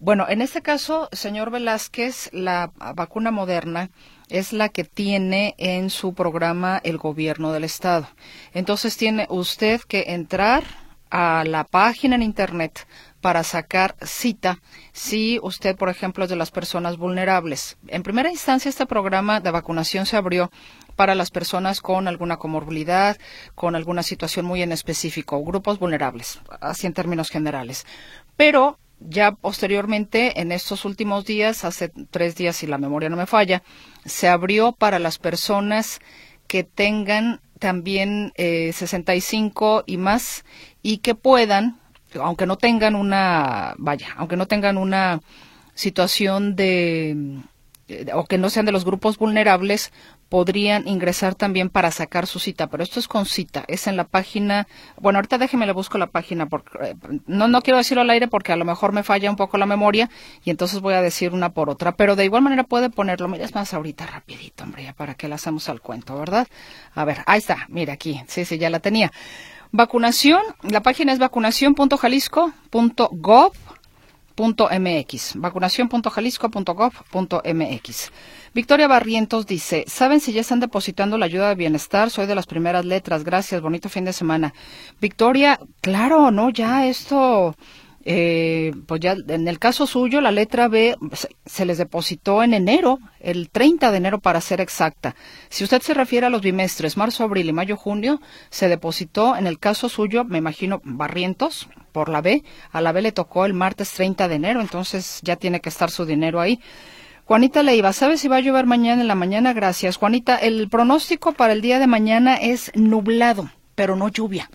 [0.00, 3.90] Bueno, en este caso, señor Velázquez, la vacuna moderna
[4.30, 8.08] es la que tiene en su programa el gobierno del estado.
[8.52, 10.64] Entonces tiene usted que entrar
[11.10, 12.86] a la página en internet
[13.20, 14.60] para sacar cita
[14.92, 17.76] si usted, por ejemplo, es de las personas vulnerables.
[17.88, 20.50] En primera instancia, este programa de vacunación se abrió
[20.96, 23.16] para las personas con alguna comorbilidad,
[23.54, 27.86] con alguna situación muy en específico, grupos vulnerables, así en términos generales.
[28.36, 33.26] Pero ya posteriormente, en estos últimos días, hace tres días, si la memoria no me
[33.26, 33.62] falla,
[34.04, 36.00] se abrió para las personas
[36.46, 40.44] que tengan también eh, 65 y más
[40.82, 41.78] y que puedan,
[42.20, 45.20] aunque no tengan una, vaya, aunque no tengan una
[45.74, 47.42] situación de
[48.12, 49.92] o que no sean de los grupos vulnerables,
[50.28, 54.04] podrían ingresar también para sacar su cita, pero esto es con cita, es en la
[54.04, 54.68] página,
[55.00, 56.94] bueno, ahorita déjeme le busco la página, porque eh,
[57.26, 59.66] no, no quiero decirlo al aire porque a lo mejor me falla un poco la
[59.66, 60.08] memoria
[60.44, 63.44] y entonces voy a decir una por otra, pero de igual manera puede ponerlo, mira,
[63.44, 66.48] es más ahorita rapidito, hombre, ya para que la hacemos al cuento, ¿verdad?
[66.94, 69.12] A ver, ahí está, mira aquí, sí, sí, ya la tenía.
[69.70, 73.52] Vacunación, la página es vacunación.jalisco.gov
[74.38, 78.12] .mx, vacunación.jalisco.gov.mx.
[78.54, 82.10] Victoria Barrientos dice, ¿saben si ya están depositando la ayuda de bienestar?
[82.10, 84.54] Soy de las primeras letras, gracias, bonito fin de semana.
[85.00, 87.54] Victoria, claro, no, ya esto
[88.10, 90.96] eh, pues ya en el caso suyo la letra B
[91.44, 95.14] se, les depositó en enero, el 30 de enero para ser exacta.
[95.50, 99.46] Si usted se refiere a los bimestres marzo, abril y mayo, junio, se depositó en
[99.46, 103.52] el caso suyo, me imagino, Barrientos por la B, a la B le tocó el
[103.52, 106.60] martes 30 de enero, entonces ya tiene que estar su dinero ahí.
[107.28, 109.52] Juanita Leiva, ¿sabe si va a llover mañana en la mañana?
[109.52, 109.98] Gracias.
[109.98, 114.48] Juanita, el pronóstico para el día de mañana es nublado, pero no lluvia.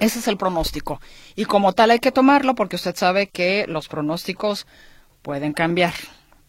[0.00, 1.00] Ese es el pronóstico.
[1.36, 4.66] Y como tal hay que tomarlo porque usted sabe que los pronósticos
[5.22, 5.94] pueden cambiar.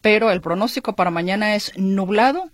[0.00, 2.50] Pero el pronóstico para mañana es nublado,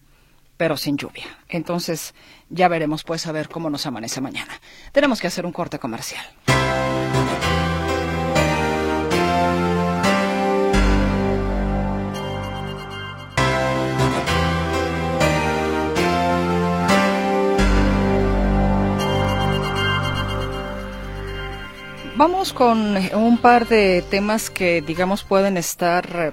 [0.58, 1.24] pero sin lluvia.
[1.48, 2.14] Entonces
[2.50, 4.52] ya veremos pues a ver cómo nos amanece mañana.
[4.92, 6.26] Tenemos que hacer un corte comercial.
[22.16, 26.32] Vamos con un par de temas que, digamos, pueden estar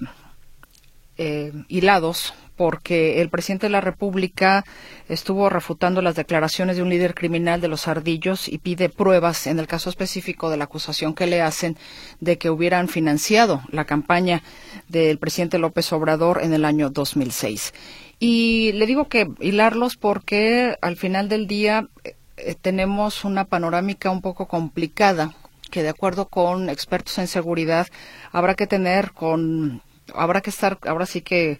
[1.17, 4.63] eh, hilados porque el presidente de la República
[5.09, 9.59] estuvo refutando las declaraciones de un líder criminal de los ardillos y pide pruebas en
[9.59, 11.75] el caso específico de la acusación que le hacen
[12.21, 14.41] de que hubieran financiado la campaña
[14.87, 17.73] del presidente López Obrador en el año 2006.
[18.19, 21.89] Y le digo que hilarlos porque al final del día
[22.37, 25.35] eh, tenemos una panorámica un poco complicada
[25.73, 27.87] que de acuerdo con expertos en seguridad
[28.31, 29.81] habrá que tener con
[30.13, 31.59] habrá que estar ahora sí que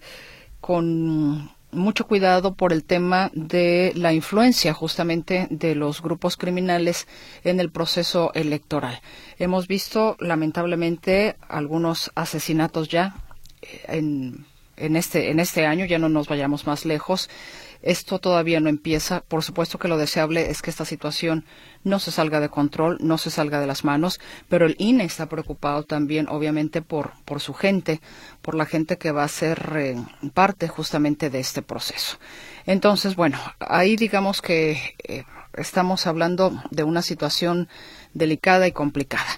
[0.60, 7.08] con mucho cuidado por el tema de la influencia justamente de los grupos criminales
[7.42, 9.00] en el proceso electoral.
[9.40, 13.16] Hemos visto lamentablemente algunos asesinatos ya
[13.88, 14.46] en,
[14.76, 17.28] en este en este año, ya no nos vayamos más lejos
[17.84, 19.20] esto todavía no empieza.
[19.20, 21.44] Por supuesto que lo deseable es que esta situación
[21.84, 25.26] no se salga de control, no se salga de las manos, pero el INE está
[25.26, 28.00] preocupado también, obviamente, por, por su gente,
[28.40, 29.96] por la gente que va a ser eh,
[30.32, 32.18] parte justamente de este proceso.
[32.64, 37.68] Entonces, bueno, ahí digamos que eh, estamos hablando de una situación
[38.14, 39.28] delicada y complicada.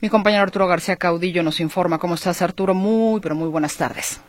[0.00, 1.98] Mi compañero Arturo García Caudillo nos informa.
[1.98, 2.72] ¿Cómo estás, Arturo?
[2.72, 4.22] Muy, pero muy buenas tardes.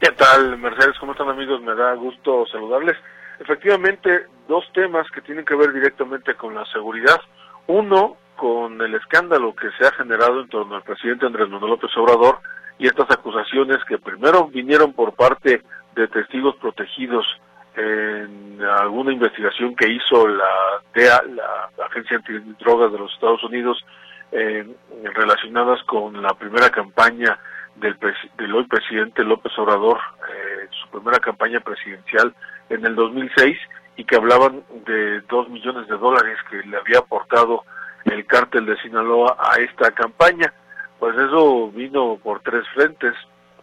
[0.00, 0.96] ¿Qué tal, Mercedes?
[0.98, 1.60] ¿Cómo están, amigos?
[1.60, 2.96] Me da gusto saludarles
[3.40, 7.20] efectivamente dos temas que tienen que ver directamente con la seguridad.
[7.66, 11.90] Uno, con el escándalo que se ha generado en torno al presidente Andrés Manuel López
[11.96, 12.38] Obrador
[12.78, 15.62] y estas acusaciones que primero vinieron por parte
[15.94, 17.26] de testigos protegidos
[17.74, 23.84] en alguna investigación que hizo la DEA, la Agencia Antidrogas de los Estados Unidos,
[24.32, 24.66] eh,
[25.14, 27.38] relacionadas con la primera campaña
[27.76, 27.96] del,
[28.36, 32.34] del hoy presidente López Obrador, eh, su primera campaña presidencial
[32.70, 33.56] en el 2006
[33.96, 37.64] y que hablaban de dos millones de dólares que le había aportado
[38.04, 40.52] el cártel de Sinaloa a esta campaña.
[40.98, 43.14] Pues eso vino por tres frentes,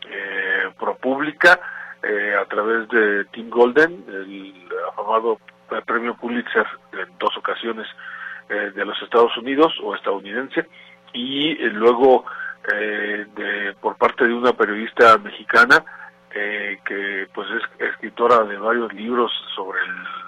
[0.10, 1.60] eh, ProPública,
[2.04, 4.54] eh, a través de Tim Golden, el
[4.92, 5.40] afamado
[5.86, 7.88] premio Pulitzer en dos ocasiones
[8.50, 10.68] eh, de los Estados Unidos o estadounidense,
[11.14, 12.26] y luego
[12.68, 15.84] de, por parte de una periodista mexicana,
[16.36, 19.80] que pues es escritora de varios libros sobre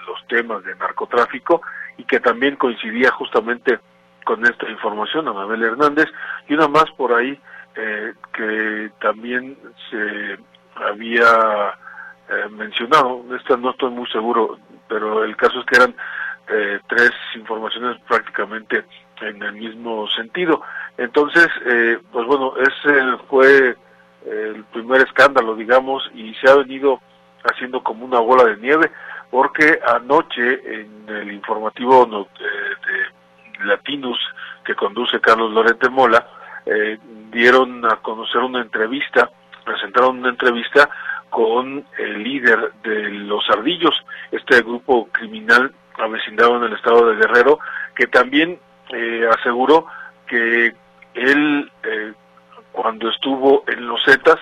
[0.08, 1.62] los temas de narcotráfico
[1.98, 3.80] y que también coincidía justamente
[4.24, 6.08] con esta información, Anabel Hernández,
[6.48, 7.40] y una más por ahí
[7.76, 9.58] eh, que también
[9.90, 10.38] se
[10.76, 11.78] había
[12.30, 14.58] eh, mencionado, esta no estoy muy seguro,
[14.90, 15.96] pero el caso es que eran
[16.50, 18.84] eh, tres informaciones prácticamente
[19.22, 20.62] en el mismo sentido.
[20.98, 21.48] Entonces,
[22.12, 23.76] pues bueno, ese fue
[24.26, 27.00] el primer escándalo, digamos, y se ha venido
[27.44, 28.92] haciendo como una bola de nieve,
[29.30, 34.20] porque anoche en el informativo de Latinus
[34.64, 36.28] que conduce Carlos Lorente Mola,
[36.66, 36.98] eh,
[37.32, 39.30] dieron a conocer una entrevista,
[39.64, 40.90] presentaron una entrevista
[41.30, 43.96] con el líder de los Ardillos,
[44.32, 47.60] este grupo criminal avecindado en el estado de Guerrero,
[47.96, 48.60] que también
[48.90, 49.88] eh, aseguró
[50.28, 50.74] que
[51.14, 52.14] él, eh,
[52.78, 54.38] cuando estuvo en los Zetas,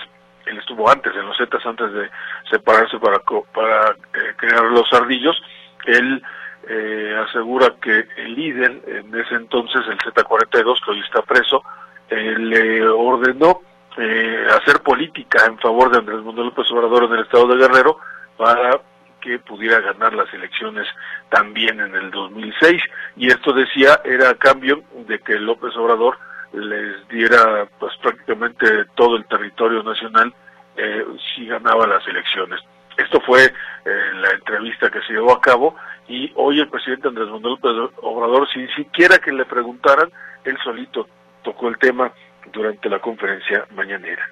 [0.46, 2.10] él estuvo antes en los Zetas, antes de
[2.52, 3.20] separarse para,
[3.54, 3.96] para
[4.36, 5.42] crear los Ardillos,
[5.86, 6.22] él
[6.68, 11.64] eh, asegura que el líder, en ese entonces el Z42, que hoy está preso,
[12.10, 13.62] eh, le ordenó
[13.98, 18.00] eh, hacer política en favor de Andrés Manuel López Obrador en el estado de Guerrero
[18.36, 18.82] para
[19.22, 20.86] que pudiera ganar las elecciones
[21.30, 22.84] también en el 2006
[23.16, 26.18] y esto decía era a cambio de que López Obrador
[26.54, 30.34] les diera pues prácticamente todo el territorio nacional
[30.78, 32.60] eh, si ganaba las elecciones.
[32.98, 33.54] Esto fue
[33.86, 35.76] la entrevista que se llevó a cabo
[36.08, 40.10] y hoy el presidente Andrés Manuel Obrador, sin siquiera que le preguntaran,
[40.46, 41.08] él solito
[41.44, 42.12] tocó el tema
[42.54, 44.24] durante la conferencia mañanera.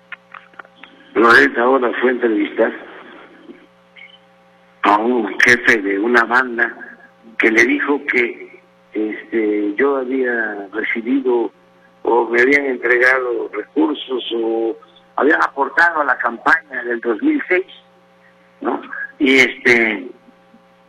[1.13, 2.71] Lorenzo ahora fue entrevistar
[4.83, 6.75] a un jefe de una banda
[7.37, 8.61] que le dijo que
[8.93, 11.51] este, yo había recibido
[12.33, 14.75] me habían entregado recursos o
[15.17, 17.63] habían aportado a la campaña del 2006,
[18.61, 18.81] ¿no?
[19.19, 20.09] Y este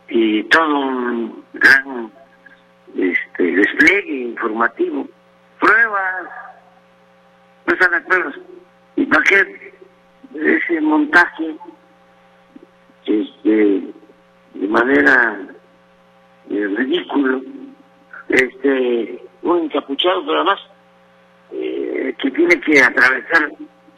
[0.09, 2.11] y todo un gran
[2.97, 5.07] este, despliegue informativo,
[5.59, 6.25] pruebas,
[7.67, 8.35] no están las pruebas.
[8.95, 9.73] ¿Y para qué
[10.33, 11.55] ese montaje
[13.05, 13.83] este,
[14.55, 15.39] de manera
[16.49, 17.41] eh, ridículo?
[18.29, 20.59] Este, un encapuchado, pero además
[22.13, 23.51] que tiene que atravesar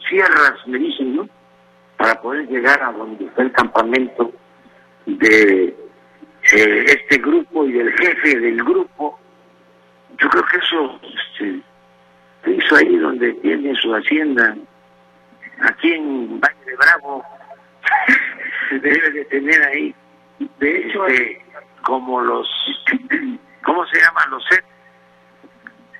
[0.08, 1.28] sierras, me dicen, ¿no?
[1.96, 4.32] Para poder llegar a donde está el campamento
[5.06, 5.64] de
[6.54, 9.18] eh, este grupo y del jefe del grupo,
[10.18, 11.60] yo creo que eso este,
[12.44, 14.56] se hizo ahí donde tiene su hacienda,
[15.60, 17.24] aquí en Valle de Bravo,
[18.68, 19.94] se debe de tener ahí,
[20.60, 21.44] de hecho, este,
[21.82, 22.48] como los,
[23.64, 24.66] ¿cómo se llaman los sets?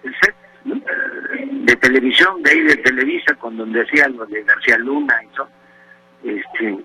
[0.04, 0.34] El set
[1.78, 5.48] televisión, de ahí de Televisa, con donde hacían lo de García Luna y todo,
[6.24, 6.84] este,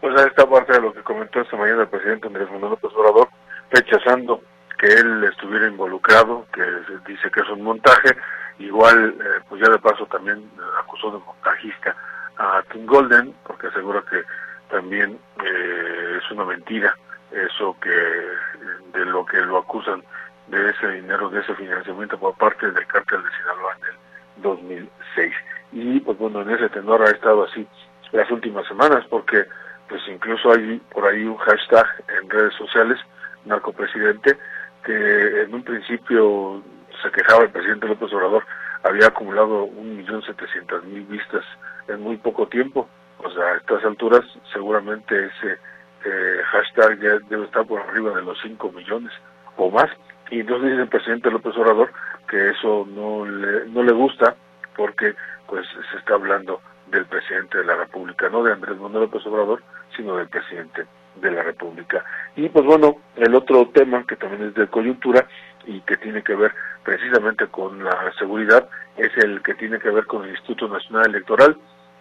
[0.00, 2.92] pues a esta parte de lo que comentó esta mañana el presidente Andrés Manuel López
[2.94, 3.28] Obrador,
[3.70, 4.42] rechazando
[4.78, 6.62] que él estuviera involucrado, que
[7.06, 8.16] dice que es un montaje,
[8.58, 11.96] igual, eh, pues ya de paso también acusó de montajista
[12.36, 14.22] a Tim Golden, porque asegura que
[14.70, 16.94] también eh, es una mentira
[17.30, 20.02] eso que de lo que lo acusan
[20.48, 25.34] de ese dinero, de ese financiamiento por parte del cártel de Sinaloa en el 2006.
[25.72, 27.66] Y pues bueno, en ese tenor ha estado así
[28.12, 29.44] las últimas semanas, porque
[29.88, 32.98] pues incluso hay por ahí un hashtag en redes sociales,
[33.44, 34.36] narcopresidente,
[34.84, 36.62] que en un principio
[37.02, 38.44] se quejaba el presidente López Obrador,
[38.82, 41.44] había acumulado un millón setecientos mil vistas
[41.88, 42.88] en muy poco tiempo.
[43.18, 45.58] O sea, a estas alturas seguramente ese
[46.04, 49.12] eh, hashtag ya debe estar por arriba de los 5 millones
[49.56, 49.90] o más.
[50.30, 51.92] Y entonces dice el presidente López Obrador
[52.28, 54.34] que eso no le, no le gusta
[54.76, 55.14] porque
[55.46, 59.62] pues se está hablando del presidente de la República, no de Andrés Manuel López Obrador,
[59.96, 62.04] sino del presidente de la República.
[62.36, 65.26] Y pues bueno, el otro tema que también es de coyuntura
[65.64, 66.52] y que tiene que ver
[66.84, 71.56] precisamente con la seguridad es el que tiene que ver con el Instituto Nacional Electoral,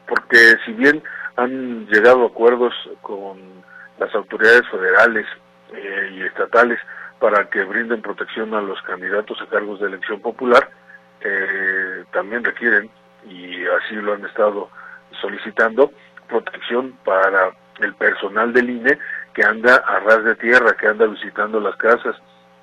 [0.07, 1.01] porque si bien
[1.35, 3.39] han llegado acuerdos con
[3.99, 5.25] las autoridades federales
[5.73, 6.79] eh, y estatales
[7.25, 10.69] para que brinden protección a los candidatos a cargos de elección popular,
[11.21, 12.87] eh, también requieren,
[13.27, 14.69] y así lo han estado
[15.21, 15.91] solicitando,
[16.29, 17.49] protección para
[17.79, 18.99] el personal del INE
[19.33, 22.15] que anda a ras de tierra, que anda visitando las casas,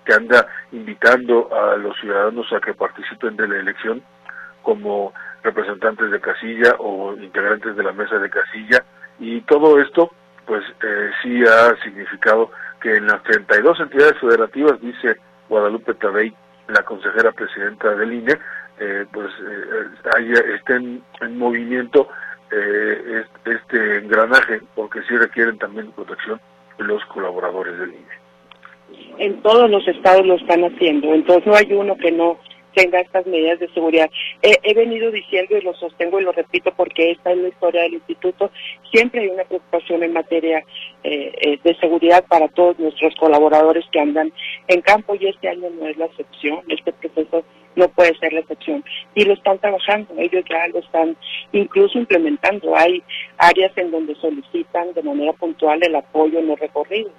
[0.05, 4.01] que anda invitando a los ciudadanos a que participen de la elección
[4.63, 8.85] como representantes de casilla o integrantes de la mesa de casilla.
[9.19, 10.13] Y todo esto
[10.47, 12.53] pues eh, sí ha significado
[12.83, 15.17] que en las 32 entidades federativas, dice
[15.49, 16.35] Guadalupe Tabey,
[16.69, 18.39] la consejera presidenta del INE,
[18.81, 22.09] eh, pues eh, haya, estén en movimiento
[22.51, 26.41] eh, este engranaje, porque sí requieren también protección
[26.79, 28.23] los colaboradores del INE.
[29.19, 32.39] En todos los estados lo están haciendo, entonces no hay uno que no
[32.75, 34.11] tenga estas medidas de seguridad.
[34.43, 37.95] he venido diciendo y lo sostengo y lo repito porque esta es la historia del
[37.95, 38.51] instituto.
[38.93, 40.65] Siempre hay una preocupación en materia
[41.05, 44.33] eh, eh, de seguridad para todos nuestros colaboradores que andan
[44.69, 46.61] en campo y este año no es la excepción.
[46.69, 47.45] Este proceso
[47.75, 48.85] no puede ser la excepción.
[49.15, 51.17] Y lo están trabajando, ellos ya lo están
[51.53, 52.77] incluso implementando.
[52.77, 53.03] Hay
[53.39, 57.13] áreas en donde solicitan de manera puntual el apoyo en los recorridos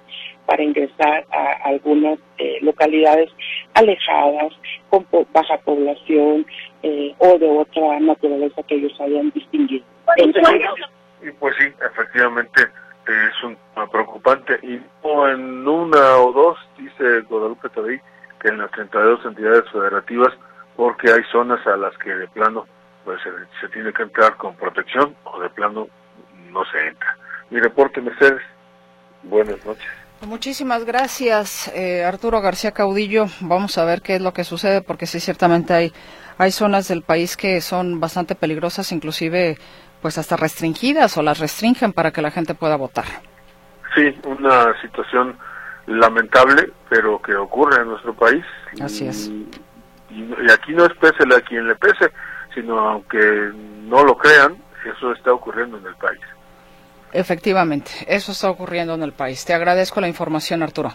[0.46, 3.30] para ingresar a algunas eh, localidades
[3.74, 4.52] alejadas,
[4.90, 6.46] con baja población
[6.82, 9.84] eh, o de otra naturaleza que ellos hayan distinguido.
[11.22, 12.62] Y pues sí, efectivamente
[13.06, 13.56] es un
[13.90, 14.58] preocupante.
[14.62, 17.98] Y no en una o dos, dice Guadalupe Tadí,
[18.40, 20.32] que en las 32 entidades federativas,
[20.76, 22.66] porque hay zonas a las que de plano
[23.04, 23.30] pues se,
[23.60, 25.88] se tiene que entrar con protección o de plano
[26.50, 27.16] no se entra.
[27.50, 28.42] Mi reporte, Mercedes.
[29.22, 30.03] Buenas noches.
[30.22, 33.26] Muchísimas gracias, eh, Arturo García Caudillo.
[33.40, 35.92] Vamos a ver qué es lo que sucede, porque sí, ciertamente hay,
[36.38, 39.58] hay zonas del país que son bastante peligrosas, inclusive
[40.00, 43.04] pues hasta restringidas o las restringen para que la gente pueda votar.
[43.94, 45.36] Sí, una situación
[45.86, 48.44] lamentable, pero que ocurre en nuestro país.
[48.82, 49.28] Así es.
[49.28, 49.48] Y,
[50.10, 52.10] y aquí no es pese a quien le pese,
[52.54, 53.50] sino aunque
[53.82, 56.20] no lo crean, eso está ocurriendo en el país.
[57.14, 59.44] Efectivamente, eso está ocurriendo en el país.
[59.44, 60.92] Te agradezco la información, Arturo.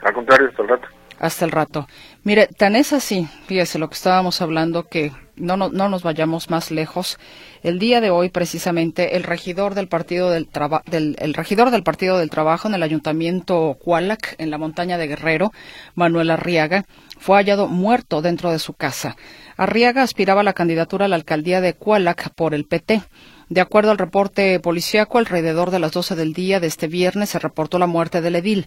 [0.00, 0.88] Al contrario, hasta el rato.
[1.18, 1.88] Hasta el rato.
[2.22, 6.50] Mire, tan es así, fíjese lo que estábamos hablando, que no, no, no nos vayamos
[6.50, 7.18] más lejos.
[7.64, 10.48] El día de hoy, precisamente, el regidor del Partido del,
[10.86, 15.08] del, el regidor del Partido del Trabajo en el Ayuntamiento Cualac, en la montaña de
[15.08, 15.52] Guerrero,
[15.96, 16.84] Manuel Arriaga,
[17.18, 19.16] fue hallado muerto dentro de su casa.
[19.56, 23.02] Arriaga aspiraba a la candidatura a la alcaldía de Cualac por el PT.
[23.48, 27.38] De acuerdo al reporte policíaco, alrededor de las 12 del día de este viernes se
[27.38, 28.66] reportó la muerte del edil.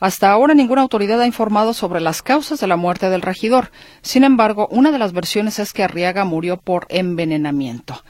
[0.00, 3.70] Hasta ahora ninguna autoridad ha informado sobre las causas de la muerte del regidor.
[4.02, 8.02] Sin embargo, una de las versiones es que Arriaga murió por envenenamiento.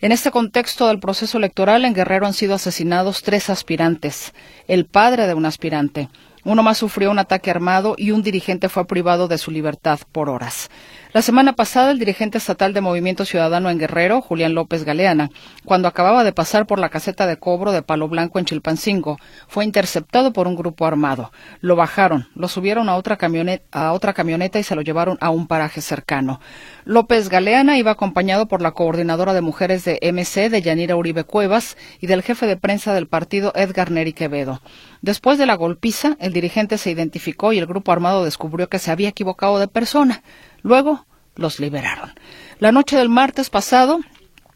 [0.00, 4.32] En este contexto del proceso electoral en Guerrero han sido asesinados tres aspirantes.
[4.68, 6.08] El padre de un aspirante.
[6.44, 10.28] Uno más sufrió un ataque armado y un dirigente fue privado de su libertad por
[10.28, 10.70] horas.
[11.14, 15.30] La semana pasada, el dirigente estatal de Movimiento Ciudadano en Guerrero, Julián López Galeana,
[15.64, 19.64] cuando acababa de pasar por la caseta de cobro de Palo Blanco en Chilpancingo, fue
[19.64, 21.30] interceptado por un grupo armado.
[21.60, 25.30] Lo bajaron, lo subieron a otra, camioneta, a otra camioneta y se lo llevaron a
[25.30, 26.40] un paraje cercano.
[26.84, 31.78] López Galeana iba acompañado por la coordinadora de mujeres de MC, de Yanira Uribe Cuevas,
[32.00, 34.60] y del jefe de prensa del partido, Edgar Neri Quevedo.
[35.04, 38.90] Después de la golpiza, el dirigente se identificó y el grupo armado descubrió que se
[38.90, 40.22] había equivocado de persona.
[40.62, 41.04] Luego
[41.36, 42.14] los liberaron.
[42.58, 44.00] La noche del martes pasado,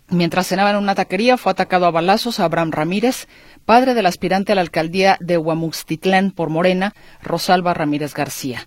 [0.09, 3.29] mientras cenaba en una taquería, fue atacado a balazos a Abraham Ramírez,
[3.67, 8.67] padre del aspirante a la alcaldía de Huamuxtitlán por Morena, Rosalba Ramírez García.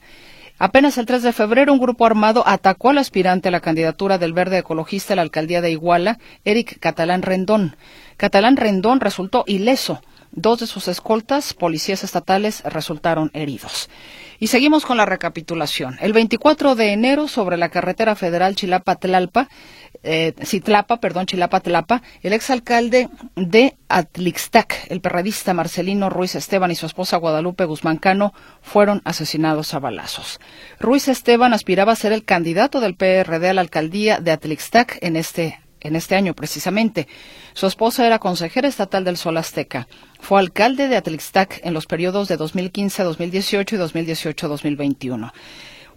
[0.59, 4.33] Apenas el 3 de febrero, un grupo armado atacó al aspirante a la candidatura del
[4.33, 7.75] Verde Ecologista a la alcaldía de Iguala, Eric Catalán Rendón.
[8.17, 9.99] Catalán Rendón resultó ileso.
[10.31, 13.89] Dos de sus escoltas, policías estatales, resultaron heridos.
[14.39, 15.97] Y seguimos con la recapitulación.
[16.01, 19.49] El 24 de enero, sobre la carretera federal Chilapa-Tlalpa,
[20.03, 26.85] eh, Citlapa, perdón, Chilapa-Tlapa, el exalcalde de Atlixtac, el perredista Marcelino Ruiz Esteban y su
[26.85, 30.39] esposa Guadalupe Guzmán Cano fueron asesinados a balazos.
[30.79, 35.17] Ruiz Esteban aspiraba a ser el candidato del PRD a la alcaldía de Atlixtac en
[35.17, 37.07] este en este año precisamente.
[37.53, 39.87] Su esposa era consejera estatal del Sol Azteca.
[40.19, 45.31] Fue alcalde de Atlixtac en los periodos de 2015-2018 y 2018-2021.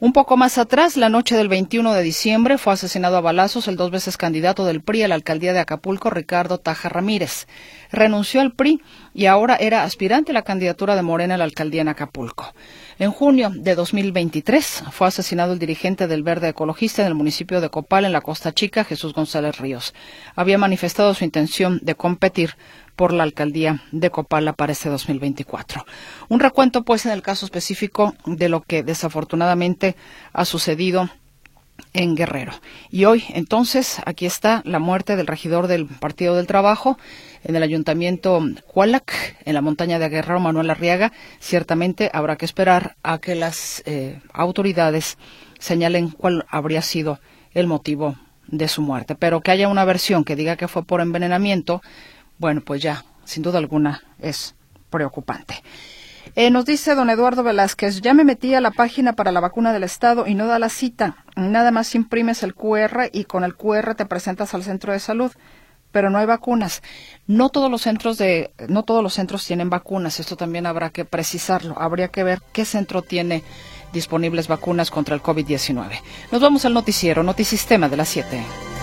[0.01, 3.77] Un poco más atrás, la noche del 21 de diciembre, fue asesinado a balazos el
[3.77, 7.47] dos veces candidato del PRI a la alcaldía de Acapulco, Ricardo Taja Ramírez.
[7.93, 8.83] renunció al PRI
[9.15, 12.53] y ahora era aspirante a la candidatura de Morena a la alcaldía en Acapulco.
[12.97, 17.69] En junio de 2023 fue asesinado el dirigente del Verde Ecologista en el municipio de
[17.69, 19.95] Copal, en la Costa Chica, Jesús González Ríos.
[20.37, 22.55] Había manifestado su intención de competir
[22.95, 25.85] por la alcaldía de Copala para este 2024.
[26.29, 29.97] Un recuento, pues, en el caso específico de lo que desafortunadamente
[30.33, 31.11] ha sucedido
[31.93, 32.53] en Guerrero.
[32.91, 36.99] Y hoy, entonces, aquí está la muerte del regidor del Partido del Trabajo
[37.45, 41.13] en el ayuntamiento Cualac, en la montaña de Guerrero, Manuel Arriaga.
[41.41, 45.19] Ciertamente habrá que esperar a que las eh, autoridades
[45.59, 47.21] señalen cuál habría sido
[47.53, 48.17] el motivo
[48.49, 49.15] de su muerte.
[49.15, 51.81] Pero que haya una versión que diga que fue por envenenamiento,
[52.39, 54.55] bueno, pues ya, sin duda alguna, es
[54.91, 55.63] preocupante.
[56.37, 59.73] Eh, nos dice don Eduardo Velázquez, ya me metí a la página para la vacuna
[59.73, 61.25] del Estado y no da la cita.
[61.37, 65.31] Nada más imprimes el QR y con el QR te presentas al centro de salud,
[65.93, 66.83] pero no hay vacunas.
[67.29, 70.19] No todos los centros de, no todos los centros tienen vacunas.
[70.19, 71.79] Esto también habrá que precisarlo.
[71.79, 73.45] Habría que ver qué centro tiene
[73.93, 76.01] disponibles vacunas contra el COVID-19.
[76.33, 78.74] Nos vamos al noticiero, Notisistema de las 7.